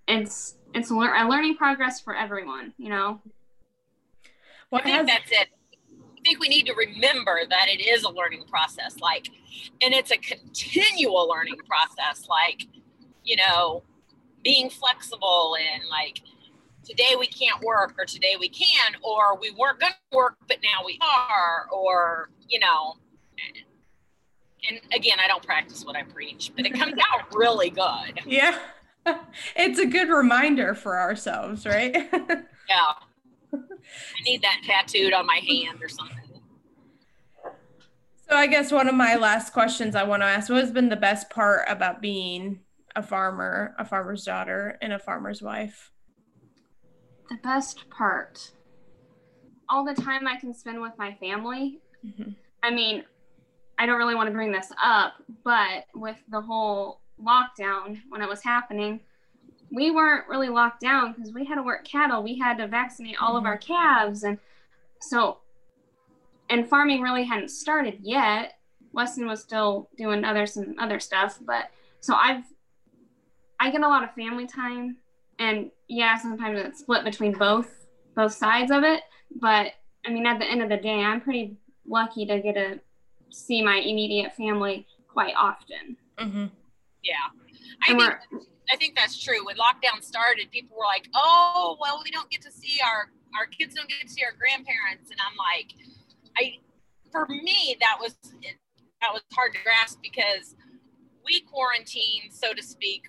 it's 0.07 0.55
it's 0.73 0.89
a, 0.89 0.95
lear- 0.95 1.15
a 1.15 1.27
learning 1.29 1.55
progress 1.55 1.99
for 1.99 2.15
everyone 2.15 2.73
you 2.77 2.89
know 2.89 3.21
Well, 4.71 4.81
I 4.83 4.85
think 4.85 5.07
that's 5.07 5.31
it. 5.31 5.47
I 5.91 6.21
think 6.23 6.39
we 6.39 6.47
need 6.47 6.65
to 6.65 6.73
remember 6.73 7.41
that 7.47 7.67
it 7.67 7.79
is 7.79 8.03
a 8.03 8.09
learning 8.09 8.45
process, 8.49 8.97
like, 8.99 9.29
and 9.81 9.93
it's 9.93 10.09
a 10.09 10.17
continual 10.17 11.29
learning 11.29 11.57
process, 11.67 12.27
like, 12.27 12.67
you 13.23 13.35
know, 13.35 13.83
being 14.43 14.69
flexible 14.69 15.55
and 15.59 15.83
like, 15.89 16.21
today 16.83 17.15
we 17.17 17.27
can't 17.27 17.61
work, 17.63 17.95
or 17.97 18.05
today 18.05 18.35
we 18.39 18.49
can, 18.49 18.93
or 19.01 19.37
we 19.39 19.51
weren't 19.51 19.79
going 19.79 19.93
to 19.93 20.17
work, 20.17 20.35
but 20.47 20.57
now 20.63 20.85
we 20.85 20.99
are, 21.01 21.67
or, 21.71 22.29
you 22.47 22.59
know, 22.59 22.95
and 24.69 24.79
again, 24.93 25.17
I 25.23 25.27
don't 25.27 25.43
practice 25.43 25.85
what 25.85 25.95
I 25.95 26.03
preach, 26.03 26.51
but 26.55 26.65
it 26.65 26.73
comes 26.73 26.93
out 27.11 27.25
really 27.33 27.69
good. 27.69 28.19
Yeah. 28.25 28.57
It's 29.55 29.79
a 29.79 29.85
good 29.85 30.09
reminder 30.09 30.73
for 30.73 30.99
ourselves, 30.99 31.65
right? 31.65 32.09
Yeah. 32.69 32.93
I 33.53 34.23
need 34.23 34.41
that 34.41 34.61
tattooed 34.65 35.11
on 35.11 35.25
my 35.25 35.41
hand 35.45 35.83
or 35.83 35.89
something. 35.89 36.39
So 38.29 38.37
I 38.37 38.47
guess 38.47 38.71
one 38.71 38.87
of 38.87 38.95
my 38.95 39.15
last 39.15 39.51
questions 39.51 39.95
I 39.95 40.03
want 40.03 40.23
to 40.23 40.27
ask, 40.27 40.49
what 40.49 40.61
has 40.61 40.71
been 40.71 40.87
the 40.87 40.95
best 40.95 41.29
part 41.29 41.65
about 41.67 42.01
being 42.01 42.61
a 42.95 43.03
farmer, 43.03 43.75
a 43.77 43.83
farmer's 43.83 44.23
daughter, 44.23 44.77
and 44.81 44.93
a 44.93 44.97
farmer's 44.97 45.41
wife? 45.41 45.91
The 47.29 47.37
best 47.43 47.89
part. 47.89 48.51
All 49.69 49.83
the 49.83 49.93
time 49.93 50.27
i 50.27 50.37
can 50.37 50.53
spend 50.53 50.81
with 50.81 50.93
my 50.97 51.13
family. 51.15 51.79
Mm-hmm. 52.05 52.31
i 52.61 52.69
mean 52.69 53.05
i 53.79 53.85
don't 53.85 53.97
really 53.97 54.13
want 54.13 54.27
to 54.27 54.33
bring 54.33 54.51
this 54.51 54.73
up 54.83 55.13
but 55.45 55.85
with 55.95 56.17
the 56.29 56.41
whole 56.41 56.99
lockdown 57.17 58.01
when 58.09 58.21
it 58.21 58.27
was 58.27 58.43
happening 58.43 58.99
we 59.71 59.89
weren't 59.89 60.27
really 60.27 60.49
locked 60.49 60.81
down 60.81 61.13
because 61.13 61.33
we 61.33 61.45
had 61.45 61.55
to 61.55 61.63
work 61.63 61.83
cattle. 61.83 62.21
We 62.21 62.37
had 62.37 62.59
to 62.59 62.67
vaccinate 62.67 63.15
all 63.19 63.29
mm-hmm. 63.29 63.37
of 63.37 63.45
our 63.45 63.57
calves. 63.57 64.23
And 64.23 64.37
so 65.01 65.39
and 66.49 66.69
farming 66.69 67.01
really 67.01 67.23
hadn't 67.23 67.49
started 67.49 67.97
yet. 68.01 68.53
Weston 68.93 69.27
was 69.27 69.41
still 69.41 69.89
doing 69.97 70.23
other 70.23 70.45
some 70.45 70.75
other 70.79 70.99
stuff 70.99 71.39
but 71.45 71.71
so 71.99 72.13
i've 72.15 72.43
i 73.59 73.71
get 73.71 73.81
a 73.81 73.87
lot 73.87 74.03
of 74.03 74.13
family 74.13 74.45
time 74.45 74.97
and 75.43 75.71
yeah 75.87 76.17
sometimes 76.17 76.59
it's 76.59 76.79
split 76.79 77.03
between 77.03 77.33
both 77.33 77.69
both 78.15 78.33
sides 78.33 78.71
of 78.71 78.83
it. 78.83 79.01
But 79.39 79.73
i 80.05 80.11
mean 80.11 80.25
at 80.25 80.39
the 80.39 80.45
end 80.45 80.61
of 80.61 80.69
the 80.69 80.77
day 80.77 81.01
i'm 81.01 81.21
pretty 81.21 81.57
lucky 81.87 82.25
to 82.25 82.39
get 82.39 82.53
to 82.53 82.79
see 83.29 83.61
my 83.61 83.77
immediate 83.77 84.33
family 84.35 84.87
quite 85.07 85.33
often. 85.37 85.97
Mm-hmm. 86.19 86.45
yeah. 87.03 87.27
I 87.87 87.97
think 87.97 88.13
i 88.71 88.75
think 88.77 88.95
that's 88.95 89.21
true. 89.21 89.45
When 89.45 89.55
lockdown 89.57 90.01
started 90.01 90.49
people 90.51 90.77
were 90.77 90.85
like 90.85 91.07
oh 91.13 91.77
well 91.79 92.01
we 92.03 92.11
don't 92.11 92.29
get 92.29 92.41
to 92.43 92.51
see 92.51 92.79
our 92.85 93.09
our 93.37 93.47
kids 93.47 93.73
don't 93.75 93.89
get 93.89 93.99
to 94.01 94.09
see 94.09 94.23
our 94.23 94.33
grandparents. 94.37 95.11
And 95.11 95.19
i'm 95.19 95.37
like 95.37 95.73
i 96.37 96.57
for 97.11 97.27
me 97.27 97.75
that 97.79 97.97
was 97.99 98.15
that 99.01 99.11
was 99.11 99.21
hard 99.33 99.53
to 99.53 99.59
grasp 99.63 99.99
because 100.01 100.55
we 101.25 101.41
quarantined 101.41 102.31
so 102.31 102.53
to 102.53 102.63
speak 102.63 103.03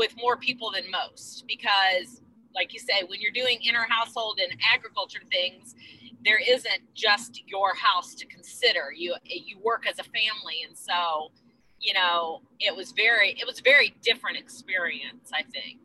with 0.00 0.14
more 0.16 0.36
people 0.36 0.70
than 0.70 0.90
most 0.90 1.44
because 1.46 2.22
like 2.54 2.72
you 2.72 2.80
say 2.80 3.02
when 3.06 3.20
you're 3.20 3.38
doing 3.42 3.58
inner 3.68 3.86
household 3.88 4.40
and 4.42 4.58
agriculture 4.74 5.20
things 5.30 5.74
there 6.24 6.40
isn't 6.46 6.80
just 6.94 7.42
your 7.46 7.74
house 7.74 8.14
to 8.14 8.26
consider. 8.26 8.92
You 8.94 9.14
you 9.24 9.58
work 9.62 9.86
as 9.88 9.98
a 9.98 10.04
family. 10.04 10.62
And 10.66 10.76
so 10.76 11.30
you 11.80 11.94
know 11.94 12.42
it 12.58 12.74
was 12.74 12.92
very 12.92 13.30
it 13.40 13.46
was 13.46 13.60
a 13.60 13.62
very 13.62 13.94
different 14.02 14.36
experience 14.36 15.30
i 15.32 15.42
think. 15.42 15.78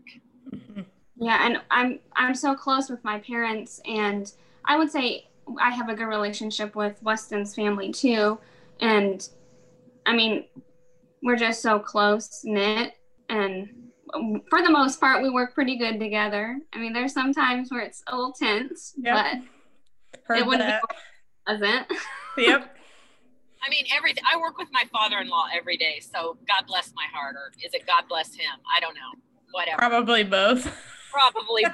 Yeah 1.15 1.45
and 1.45 1.62
i'm 1.71 1.99
i'm 2.15 2.36
so 2.36 2.54
close 2.54 2.89
with 2.89 3.04
my 3.04 3.19
parents. 3.19 3.82
And 3.86 4.32
i 4.65 4.78
would 4.78 4.91
say 4.91 5.28
i 5.62 5.69
have 5.69 5.89
a 5.89 5.95
good 5.95 6.08
relationship 6.08 6.75
with 6.75 7.01
weston's 7.01 7.56
family 7.56 7.91
too. 7.91 8.38
And 8.82 9.28
i 10.06 10.13
mean 10.13 10.45
we're 11.23 11.38
just 11.38 11.62
so 11.62 11.80
close 11.80 12.41
knit 12.43 12.93
and 13.30 13.85
for 14.50 14.62
the 14.62 14.70
most 14.70 15.00
part, 15.00 15.22
we 15.24 15.30
work 15.30 15.54
pretty 15.54 15.78
good 15.78 16.00
together. 16.00 16.58
I 16.74 16.78
mean, 16.80 16.94
there's 16.94 17.13
some 17.13 17.34
times 17.34 17.72
where 17.72 17.82
it's 17.82 18.04
a 18.08 18.15
little 18.15 18.34
tense, 18.34 18.94
Yep. 18.98 19.15
but 19.15 20.20
Heard 20.26 20.38
it 20.39 20.46
wouldn't 20.46 20.68
that. 20.68 20.82
be 20.89 20.96
pleasant. 21.46 21.88
Yep. 22.38 22.76
I 23.65 23.70
mean, 23.70 23.86
everything. 23.96 24.24
I 24.32 24.38
work 24.38 24.58
with 24.58 24.68
my 24.74 24.84
father-in-law 24.91 25.46
every 25.58 25.78
day, 25.78 26.00
so 26.02 26.38
God 26.48 26.68
bless 26.68 26.91
my 26.96 27.06
heart, 27.13 27.36
or 27.36 27.52
is 27.65 27.74
it 27.74 27.88
God 27.88 28.04
bless 28.10 28.36
him? 28.36 28.52
I 28.76 28.80
don't 28.82 28.94
know. 28.94 29.22
Whatever. 29.52 29.78
Probably 29.78 30.24
both. 30.24 30.63
Probably 31.12 31.63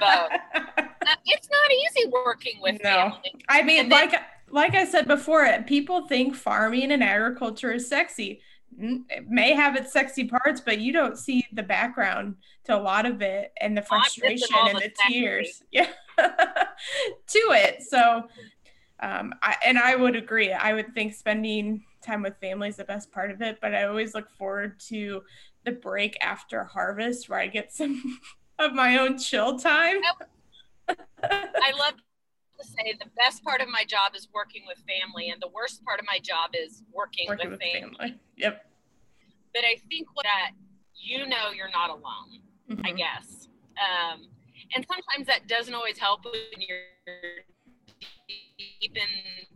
Uh, 0.54 1.16
it's 1.26 1.48
not 1.50 1.70
easy 1.72 2.08
working 2.10 2.60
with 2.62 2.80
No. 2.82 2.90
family. 2.90 3.34
I 3.48 3.62
mean, 3.62 3.80
And 3.80 3.92
then- 3.92 4.10
like 4.10 4.20
like 4.50 4.74
I 4.74 4.84
said 4.84 5.08
before, 5.08 5.46
people 5.66 6.06
think 6.06 6.34
farming 6.36 6.92
and 6.92 7.02
agriculture 7.02 7.72
is 7.72 7.88
sexy. 7.88 8.40
It 8.78 9.28
may 9.28 9.52
have 9.54 9.76
its 9.76 9.92
sexy 9.92 10.24
parts, 10.24 10.60
but 10.60 10.78
you 10.80 10.92
don't 10.92 11.18
see 11.18 11.46
the 11.52 11.62
background 11.62 12.36
to 12.64 12.76
a 12.76 12.80
lot 12.80 13.06
of 13.06 13.22
it 13.22 13.52
and 13.60 13.76
the 13.76 13.82
Oh, 13.82 13.86
frustration 13.86 14.48
and 14.56 14.78
the 14.78 14.88
the 14.88 14.92
tears. 15.08 15.62
Yeah. 15.72 15.88
to 16.18 17.38
it. 17.50 17.82
So 17.82 18.24
um 19.00 19.34
I, 19.42 19.56
and 19.64 19.78
I 19.78 19.96
would 19.96 20.16
agree. 20.16 20.52
I 20.52 20.72
would 20.74 20.94
think 20.94 21.14
spending 21.14 21.84
time 22.04 22.22
with 22.22 22.34
family 22.40 22.68
is 22.68 22.76
the 22.76 22.84
best 22.84 23.12
part 23.12 23.30
of 23.30 23.40
it, 23.42 23.58
but 23.60 23.74
I 23.74 23.84
always 23.84 24.14
look 24.14 24.30
forward 24.30 24.80
to 24.88 25.22
the 25.64 25.72
break 25.72 26.16
after 26.20 26.64
harvest 26.64 27.28
where 27.28 27.38
I 27.38 27.46
get 27.46 27.72
some 27.72 28.02
of 28.58 28.72
my 28.74 28.98
own 28.98 29.18
chill 29.18 29.58
time. 29.58 29.96
I 31.22 31.72
love 31.78 31.94
to 32.58 32.66
say 32.66 32.94
the 32.98 33.10
best 33.16 33.42
part 33.44 33.60
of 33.60 33.68
my 33.68 33.84
job 33.84 34.12
is 34.14 34.28
working 34.32 34.62
with 34.66 34.78
family, 34.88 35.30
and 35.30 35.40
the 35.40 35.48
worst 35.48 35.84
part 35.84 36.00
of 36.00 36.06
my 36.06 36.18
job 36.18 36.50
is 36.54 36.82
working, 36.92 37.26
working 37.28 37.50
with, 37.50 37.60
with 37.60 37.72
family. 37.72 37.96
family. 37.96 38.20
Yep. 38.36 38.66
But 39.54 39.64
I 39.64 39.76
think 39.88 40.08
that 40.22 40.52
you 40.94 41.26
know 41.26 41.50
you're 41.54 41.70
not 41.70 41.90
alone. 41.90 42.42
I 42.84 42.92
Mhm. 42.92 42.96
guess. 42.96 43.48
Um, 43.76 44.28
and 44.74 44.86
sometimes 44.86 45.26
that 45.26 45.46
doesn't 45.46 45.74
always 45.74 45.98
help 45.98 46.24
when 46.24 46.32
you're 46.56 47.44
deep 48.28 48.96
in, 48.96 49.46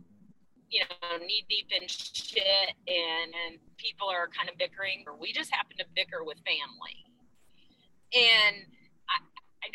you 0.69 0.81
know, 0.81 1.17
knee 1.17 1.45
deep 1.49 1.71
in 1.71 1.87
shit 1.87 2.75
and, 2.87 3.33
and 3.33 3.59
people 3.77 4.07
are 4.09 4.27
kind 4.27 4.49
of 4.49 4.57
bickering, 4.57 5.03
or 5.07 5.15
we 5.15 5.31
just 5.33 5.51
happen 5.51 5.77
to 5.77 5.85
bicker 5.95 6.23
with 6.23 6.37
family. 6.45 7.06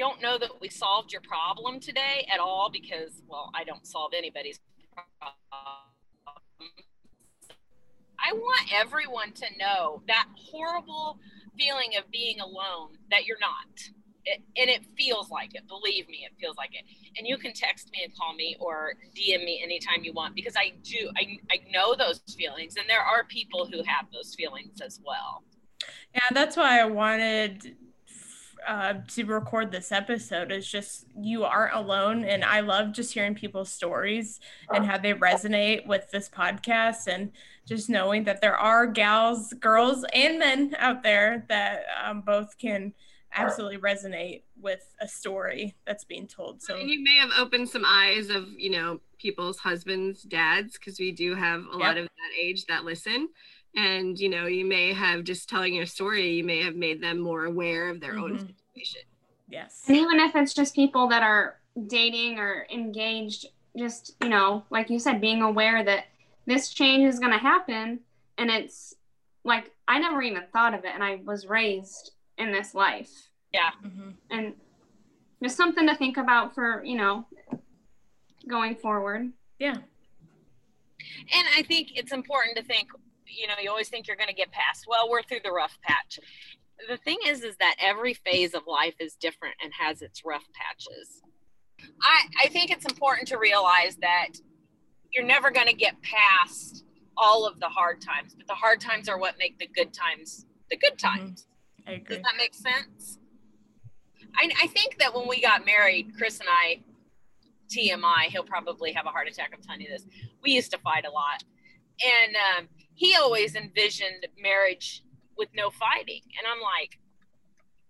Don't 0.02 0.20
know 0.20 0.36
that 0.36 0.60
we 0.60 0.68
solved 0.68 1.12
your 1.12 1.20
problem 1.20 1.78
today 1.78 2.26
at 2.34 2.40
all 2.40 2.70
because, 2.72 3.22
well, 3.28 3.52
I 3.54 3.62
don't 3.62 3.86
solve 3.86 4.10
anybody's 4.18 4.58
problem. 4.92 5.36
I 8.18 8.32
want 8.32 8.68
everyone 8.74 9.30
to 9.34 9.46
know 9.60 10.02
that 10.08 10.26
horrible 10.34 11.20
feeling 11.56 11.90
of 11.96 12.10
being 12.10 12.40
alone 12.40 12.98
that 13.12 13.26
you're 13.26 13.38
not. 13.38 13.68
It, 14.24 14.42
and 14.56 14.68
it 14.68 14.84
feels 14.98 15.30
like 15.30 15.54
it. 15.54 15.68
Believe 15.68 16.08
me, 16.08 16.26
it 16.28 16.32
feels 16.40 16.56
like 16.56 16.70
it. 16.72 16.84
And 17.16 17.24
you 17.24 17.38
can 17.38 17.52
text 17.52 17.88
me 17.92 18.00
and 18.02 18.12
call 18.16 18.34
me 18.34 18.56
or 18.58 18.94
DM 19.16 19.44
me 19.44 19.60
anytime 19.62 20.02
you 20.02 20.12
want 20.12 20.34
because 20.34 20.56
I 20.56 20.72
do. 20.82 21.12
I, 21.16 21.38
I 21.48 21.60
know 21.70 21.94
those 21.94 22.20
feelings, 22.36 22.74
and 22.74 22.90
there 22.90 23.02
are 23.02 23.22
people 23.22 23.66
who 23.66 23.84
have 23.84 24.06
those 24.12 24.34
feelings 24.34 24.80
as 24.80 24.98
well. 25.06 25.44
Yeah, 26.12 26.22
that's 26.32 26.56
why 26.56 26.80
I 26.80 26.86
wanted 26.86 27.76
uh, 28.66 28.94
to 29.08 29.24
record 29.24 29.70
this 29.70 29.92
episode. 29.92 30.52
Is 30.52 30.70
just 30.70 31.06
you 31.20 31.44
aren't 31.44 31.74
alone, 31.74 32.24
and 32.24 32.44
I 32.44 32.60
love 32.60 32.92
just 32.92 33.12
hearing 33.12 33.34
people's 33.34 33.70
stories 33.70 34.40
and 34.72 34.84
how 34.84 34.98
they 34.98 35.14
resonate 35.14 35.86
with 35.86 36.10
this 36.10 36.28
podcast, 36.28 37.06
and 37.06 37.32
just 37.66 37.88
knowing 37.88 38.24
that 38.24 38.40
there 38.40 38.56
are 38.56 38.86
gals, 38.86 39.52
girls, 39.54 40.04
and 40.12 40.38
men 40.38 40.74
out 40.78 41.02
there 41.02 41.44
that 41.48 41.84
um, 42.04 42.22
both 42.22 42.58
can 42.58 42.92
absolutely 43.34 43.78
resonate 43.78 44.42
with 44.60 44.94
a 45.00 45.08
story 45.08 45.74
that's 45.86 46.04
being 46.04 46.26
told. 46.26 46.62
So 46.62 46.76
And 46.76 46.90
you 46.90 47.02
may 47.02 47.16
have 47.16 47.30
opened 47.38 47.68
some 47.68 47.84
eyes 47.86 48.30
of, 48.30 48.48
you 48.56 48.70
know, 48.70 49.00
people's 49.18 49.58
husbands, 49.58 50.22
dads, 50.22 50.78
because 50.78 50.98
we 50.98 51.12
do 51.12 51.34
have 51.34 51.64
a 51.72 51.76
lot 51.76 51.96
of 51.96 52.04
that 52.04 52.38
age 52.38 52.66
that 52.66 52.84
listen. 52.84 53.28
And, 53.76 54.18
you 54.18 54.28
know, 54.28 54.46
you 54.46 54.64
may 54.64 54.92
have 54.92 55.24
just 55.24 55.48
telling 55.48 55.74
your 55.74 55.86
story, 55.86 56.32
you 56.32 56.44
may 56.44 56.62
have 56.62 56.76
made 56.76 57.02
them 57.02 57.18
more 57.18 57.44
aware 57.46 57.88
of 57.88 58.00
their 58.00 58.18
own 58.18 58.36
Mhm. 58.36 58.54
situation. 58.74 59.00
yes, 59.48 59.84
And 59.88 59.96
even 59.96 60.18
if 60.20 60.34
it's 60.36 60.54
just 60.54 60.74
people 60.74 61.08
that 61.08 61.22
are 61.22 61.60
dating 61.86 62.38
or 62.38 62.66
engaged, 62.70 63.46
just, 63.76 64.16
you 64.22 64.28
know, 64.28 64.64
like 64.70 64.90
you 64.90 64.98
said, 64.98 65.20
being 65.20 65.42
aware 65.42 65.82
that 65.84 66.06
this 66.46 66.72
change 66.72 67.04
is 67.04 67.18
going 67.18 67.32
to 67.32 67.38
happen. 67.38 68.00
And 68.38 68.50
it's 68.50 68.94
like, 69.44 69.72
I 69.88 69.98
never 69.98 70.22
even 70.22 70.46
thought 70.52 70.74
of 70.74 70.84
it. 70.84 70.92
And 70.94 71.02
I 71.02 71.16
was 71.16 71.46
raised 71.46 72.12
in 72.38 72.52
this 72.52 72.74
life. 72.74 73.10
Mhm. 73.54 74.16
And 74.30 74.54
just 75.42 75.56
something 75.56 75.86
to 75.86 75.94
think 75.94 76.16
about 76.16 76.54
for, 76.54 76.82
you 76.84 76.96
know, 76.96 77.26
going 78.48 78.76
forward. 78.76 79.32
yeah, 79.58 79.76
And 81.34 81.48
I 81.56 81.62
think 81.62 81.92
it's 81.96 82.12
important 82.12 82.56
to 82.56 82.62
think, 82.62 82.88
you 83.36 83.46
know, 83.46 83.54
you 83.62 83.70
always 83.70 83.88
think 83.88 84.06
you're 84.06 84.16
going 84.16 84.28
to 84.28 84.34
get 84.34 84.52
past. 84.52 84.84
Well, 84.88 85.08
we're 85.08 85.22
through 85.22 85.40
the 85.44 85.52
rough 85.52 85.78
patch. 85.82 86.18
The 86.88 86.96
thing 86.96 87.18
is, 87.26 87.42
is 87.42 87.56
that 87.58 87.76
every 87.78 88.14
phase 88.14 88.54
of 88.54 88.62
life 88.66 88.94
is 88.98 89.14
different 89.14 89.54
and 89.62 89.72
has 89.78 90.02
its 90.02 90.22
rough 90.24 90.44
patches. 90.54 91.22
I, 92.02 92.44
I 92.44 92.48
think 92.48 92.70
it's 92.70 92.84
important 92.84 93.28
to 93.28 93.38
realize 93.38 93.96
that 93.96 94.28
you're 95.12 95.24
never 95.24 95.50
going 95.50 95.66
to 95.66 95.74
get 95.74 95.94
past 96.02 96.84
all 97.16 97.46
of 97.46 97.60
the 97.60 97.68
hard 97.68 98.00
times, 98.00 98.34
but 98.34 98.46
the 98.46 98.54
hard 98.54 98.80
times 98.80 99.08
are 99.08 99.18
what 99.18 99.34
make 99.38 99.58
the 99.58 99.66
good 99.66 99.92
times 99.92 100.46
the 100.70 100.76
good 100.76 100.98
mm-hmm. 100.98 101.18
times. 101.18 101.46
I 101.86 101.92
agree. 101.92 102.16
Does 102.16 102.24
that 102.24 102.36
make 102.36 102.54
sense? 102.54 103.18
I, 104.36 104.50
I 104.62 104.66
think 104.68 104.98
that 104.98 105.14
when 105.14 105.28
we 105.28 105.40
got 105.40 105.66
married, 105.66 106.12
Chris 106.16 106.40
and 106.40 106.48
I, 106.48 106.80
TMI, 107.68 108.30
he'll 108.30 108.44
probably 108.44 108.92
have 108.92 109.06
a 109.06 109.10
heart 109.10 109.28
attack. 109.28 109.50
I'm 109.54 109.62
telling 109.62 109.82
you 109.82 109.88
this. 109.88 110.04
We 110.42 110.52
used 110.52 110.70
to 110.72 110.78
fight 110.78 111.04
a 111.04 111.10
lot. 111.10 111.44
And 112.04 112.36
um, 112.36 112.68
he 112.94 113.14
always 113.16 113.54
envisioned 113.54 114.26
marriage 114.40 115.02
with 115.36 115.48
no 115.54 115.70
fighting. 115.70 116.22
And 116.38 116.46
I'm 116.46 116.60
like, 116.60 116.98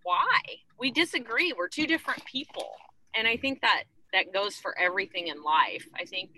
why? 0.02 0.40
We 0.78 0.90
disagree. 0.90 1.52
We're 1.56 1.68
two 1.68 1.86
different 1.86 2.24
people. 2.24 2.70
And 3.14 3.28
I 3.28 3.36
think 3.36 3.60
that 3.60 3.84
that 4.12 4.32
goes 4.32 4.56
for 4.56 4.78
everything 4.78 5.28
in 5.28 5.42
life. 5.42 5.86
I 5.98 6.04
think 6.04 6.30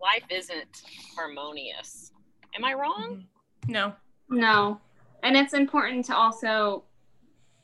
life 0.00 0.24
isn't 0.30 0.82
harmonious. 1.16 2.12
Am 2.56 2.64
I 2.64 2.74
wrong? 2.74 3.26
No, 3.68 3.94
No. 4.28 4.80
And 5.22 5.36
it's 5.36 5.52
important 5.52 6.06
to 6.06 6.16
also 6.16 6.84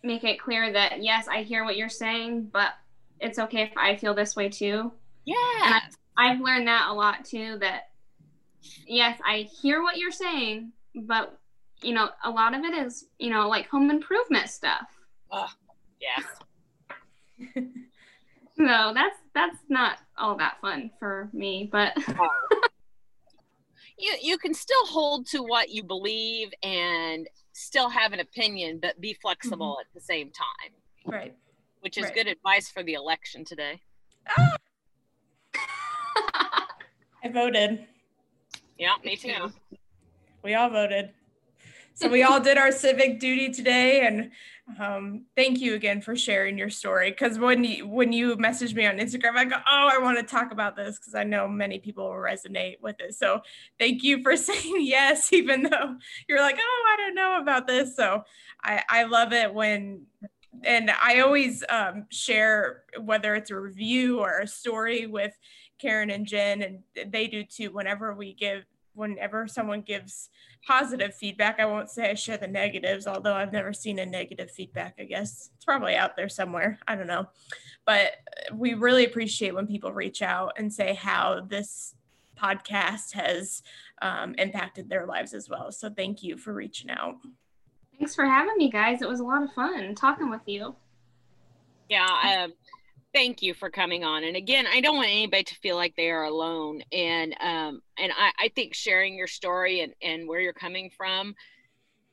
make 0.03 0.25
it 0.25 0.39
clear 0.39 0.73
that, 0.73 1.03
yes, 1.03 1.27
I 1.27 1.43
hear 1.43 1.65
what 1.65 1.77
you're 1.77 1.89
saying, 1.89 2.51
but 2.53 2.75
it's 3.19 3.39
okay 3.39 3.63
if 3.63 3.73
I 3.77 3.97
feel 3.97 4.15
this 4.15 4.37
way 4.37 4.49
too. 4.49 4.93
Yeah. 5.25 5.81
I've 6.19 6.41
learned 6.41 6.69
that 6.69 6.89
a 6.91 6.93
lot 6.93 7.25
too 7.25 7.59
that, 7.61 7.89
yes, 8.87 9.19
I 9.27 9.49
hear 9.61 9.83
what 9.83 9.99
you're 9.99 10.11
saying, 10.11 10.73
but, 10.95 11.39
you 11.83 11.95
know, 11.95 12.11
a 12.25 12.31
lot 12.31 12.55
of 12.55 12.65
it 12.65 12.75
is, 12.75 13.07
you 13.19 13.31
know, 13.31 13.49
like 13.49 13.69
home 13.69 13.91
improvement 13.91 14.49
stuff. 14.49 14.87
Yes. 16.01 16.25
no, 18.57 18.93
that's 18.95 19.19
that's 19.35 19.59
not 19.69 19.99
all 20.17 20.37
that 20.37 20.59
fun 20.61 20.91
for 20.99 21.29
me, 21.33 21.69
but 21.71 21.97
you 23.99 24.17
you 24.23 24.39
can 24.39 24.55
still 24.55 24.87
hold 24.87 25.27
to 25.27 25.43
what 25.43 25.71
you 25.71 25.83
believe 25.83 26.53
and 26.63 27.29
still 27.53 27.89
have 27.89 28.13
an 28.13 28.21
opinion 28.21 28.79
but 28.81 29.01
be 29.01 29.15
flexible 29.15 29.73
mm-hmm. 29.73 29.81
at 29.81 29.95
the 29.95 30.01
same 30.01 30.31
time 30.31 30.73
right. 31.07 31.35
which 31.81 31.97
is 31.97 32.05
Right. 32.05 32.15
good 32.15 32.27
advice 32.27 32.71
for 32.71 32.83
the 32.83 32.95
election 32.95 33.45
today 33.45 33.81
ah! 34.37 34.57
I 37.25 37.29
voted. 37.29 37.87
Yeah 38.79 38.95
me 39.05 39.17
too 39.17 39.53
we 40.47 40.55
all 40.55 40.71
voted. 40.71 41.11
So 41.95 42.09
we 42.09 42.23
all 42.23 42.39
did 42.39 42.57
our 42.57 42.71
civic 42.71 43.19
duty 43.19 43.51
today, 43.51 44.07
and 44.07 44.31
um, 44.79 45.25
thank 45.35 45.61
you 45.61 45.75
again 45.75 46.01
for 46.01 46.15
sharing 46.15 46.57
your 46.57 46.71
story. 46.71 47.11
Because 47.11 47.37
when 47.39 47.65
you 47.65 47.89
when 47.89 48.13
you 48.13 48.37
message 48.37 48.75
me 48.75 48.87
on 48.87 48.99
Instagram, 48.99 49.35
I 49.37 49.45
go, 49.47 49.57
"Oh, 49.57 49.91
I 49.93 49.99
want 49.99 50.19
to 50.19 50.23
talk 50.23 50.53
about 50.53 50.77
this," 50.77 50.99
because 50.99 51.17
I 51.17 51.25
know 51.25 51.49
many 51.49 51.81
people 51.81 52.05
will 52.05 52.13
resonate 52.13 52.81
with 52.81 53.01
it. 53.01 53.15
So 53.15 53.41
thank 53.79 54.05
you 54.05 54.23
for 54.23 54.37
saying 54.37 54.77
yes, 54.81 55.33
even 55.33 55.65
though 55.65 55.97
you're 56.29 56.43
like, 56.43 56.59
"Oh, 56.61 56.85
I 56.93 56.97
don't 56.99 57.15
know 57.17 57.41
about 57.41 57.67
this." 57.67 57.97
So 57.97 58.23
I 58.63 58.83
I 58.89 59.03
love 59.05 59.33
it 59.33 59.53
when. 59.53 60.07
And 60.65 60.91
I 60.91 61.21
always 61.21 61.65
um, 61.69 62.07
share 62.11 62.83
whether 63.01 63.35
it's 63.35 63.51
a 63.51 63.59
review 63.59 64.21
or 64.21 64.41
a 64.41 64.47
story 64.47 65.07
with 65.07 65.33
Karen 65.79 66.11
and 66.11 66.27
Jen, 66.27 66.63
and 66.63 67.13
they 67.13 67.27
do 67.27 67.45
too. 67.45 67.71
Whenever 67.71 68.15
we 68.15 68.35
give, 68.35 68.65
whenever 68.95 69.47
someone 69.47 69.83
gives 69.83 70.31
positive 70.67 71.15
feedback. 71.15 71.61
I 71.61 71.67
won't 71.67 71.91
say 71.91 72.11
I 72.11 72.15
share 72.15 72.39
the 72.39 72.49
negatives, 72.49 73.07
although 73.07 73.35
I've 73.35 73.53
never 73.53 73.73
seen 73.73 73.99
a 73.99 74.07
negative 74.07 74.51
feedback, 74.51 74.95
I 74.99 75.05
guess. 75.05 75.51
It's 75.55 75.65
probably 75.65 75.95
out 75.95 76.17
there 76.17 76.29
somewhere. 76.29 76.79
I 76.89 76.97
don't 76.97 77.07
know. 77.07 77.29
But 77.85 78.13
we 78.53 78.75
really 78.75 79.05
appreciate 79.05 79.55
when 79.55 79.67
people 79.67 79.93
reach 79.93 80.23
out 80.23 80.55
and 80.57 80.73
say 80.73 80.95
how 80.95 81.43
this 81.49 81.95
podcast 82.37 83.13
has 83.13 83.63
um, 84.03 84.35
impacted 84.39 84.89
their 84.89 85.07
lives 85.07 85.33
as 85.35 85.49
well. 85.49 85.71
So 85.71 85.89
thank 85.89 86.23
you 86.23 86.37
for 86.37 86.53
reaching 86.53 86.91
out. 86.91 87.15
Thanks 87.99 88.15
for 88.15 88.25
having 88.25 88.57
me, 88.57 88.71
guys. 88.71 89.03
It 89.03 89.09
was 89.09 89.21
a 89.21 89.25
lot 89.25 89.43
of 89.43 89.53
fun 89.53 89.95
talking 89.95 90.31
with 90.31 90.43
you. 90.47 90.75
Yeah, 91.89 92.45
um, 92.45 92.53
thank 93.15 93.43
you 93.43 93.55
for 93.55 93.71
coming 93.71 94.05
on. 94.05 94.25
And 94.25 94.37
again, 94.37 94.67
I 94.67 94.81
don't 94.81 94.97
want 94.97 95.09
anybody 95.09 95.45
to 95.45 95.55
feel 95.57 95.77
like 95.77 95.95
they 95.97 96.11
are 96.11 96.25
alone. 96.25 96.83
And 96.93 97.35
um, 97.41 97.81
and 97.99 98.13
I, 98.17 98.33
I 98.39 98.51
think 98.55 98.75
sharing 98.75 99.17
your 99.17 99.27
story 99.27 99.81
and, 99.81 99.95
and 100.03 100.29
where 100.29 100.41
you're 100.41 100.53
coming 100.53 100.91
from, 100.95 101.35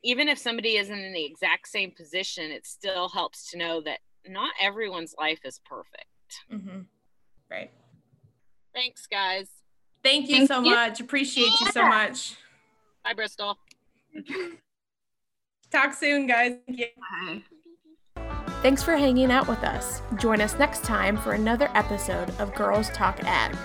even 0.03 0.29
if 0.29 0.37
somebody 0.37 0.77
isn't 0.77 0.97
in 0.97 1.13
the 1.13 1.25
exact 1.25 1.67
same 1.67 1.91
position, 1.91 2.51
it 2.51 2.65
still 2.65 3.09
helps 3.09 3.51
to 3.51 3.57
know 3.57 3.81
that 3.81 3.99
not 4.27 4.51
everyone's 4.61 5.15
life 5.17 5.39
is 5.43 5.59
perfect. 5.65 6.05
Mm-hmm. 6.51 6.81
Right. 7.51 7.71
Thanks, 8.73 9.05
guys. 9.07 9.49
Thank 10.03 10.29
you 10.29 10.37
Thank 10.37 10.47
so 10.47 10.61
you. 10.61 10.71
much. 10.71 10.99
Appreciate 10.99 11.51
you 11.59 11.71
so 11.71 11.87
much. 11.87 12.35
Bye, 13.03 13.13
Bristol. 13.13 13.57
Talk 15.73 15.93
soon, 15.93 16.27
guys. 16.27 16.53
Thank 16.67 16.79
you. 16.79 16.85
Bye. 16.97 17.41
Thanks 18.61 18.83
for 18.83 18.95
hanging 18.95 19.31
out 19.31 19.47
with 19.47 19.63
us. 19.63 20.01
Join 20.17 20.39
us 20.39 20.57
next 20.57 20.83
time 20.83 21.17
for 21.17 21.33
another 21.33 21.69
episode 21.73 22.29
of 22.39 22.53
Girls 22.53 22.89
Talk 22.91 23.19
Ag. 23.23 23.55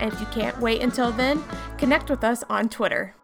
And 0.00 0.12
if 0.12 0.18
you 0.18 0.26
can't 0.28 0.58
wait 0.60 0.80
until 0.80 1.12
then, 1.12 1.44
connect 1.76 2.08
with 2.08 2.24
us 2.24 2.42
on 2.48 2.68
Twitter. 2.68 3.14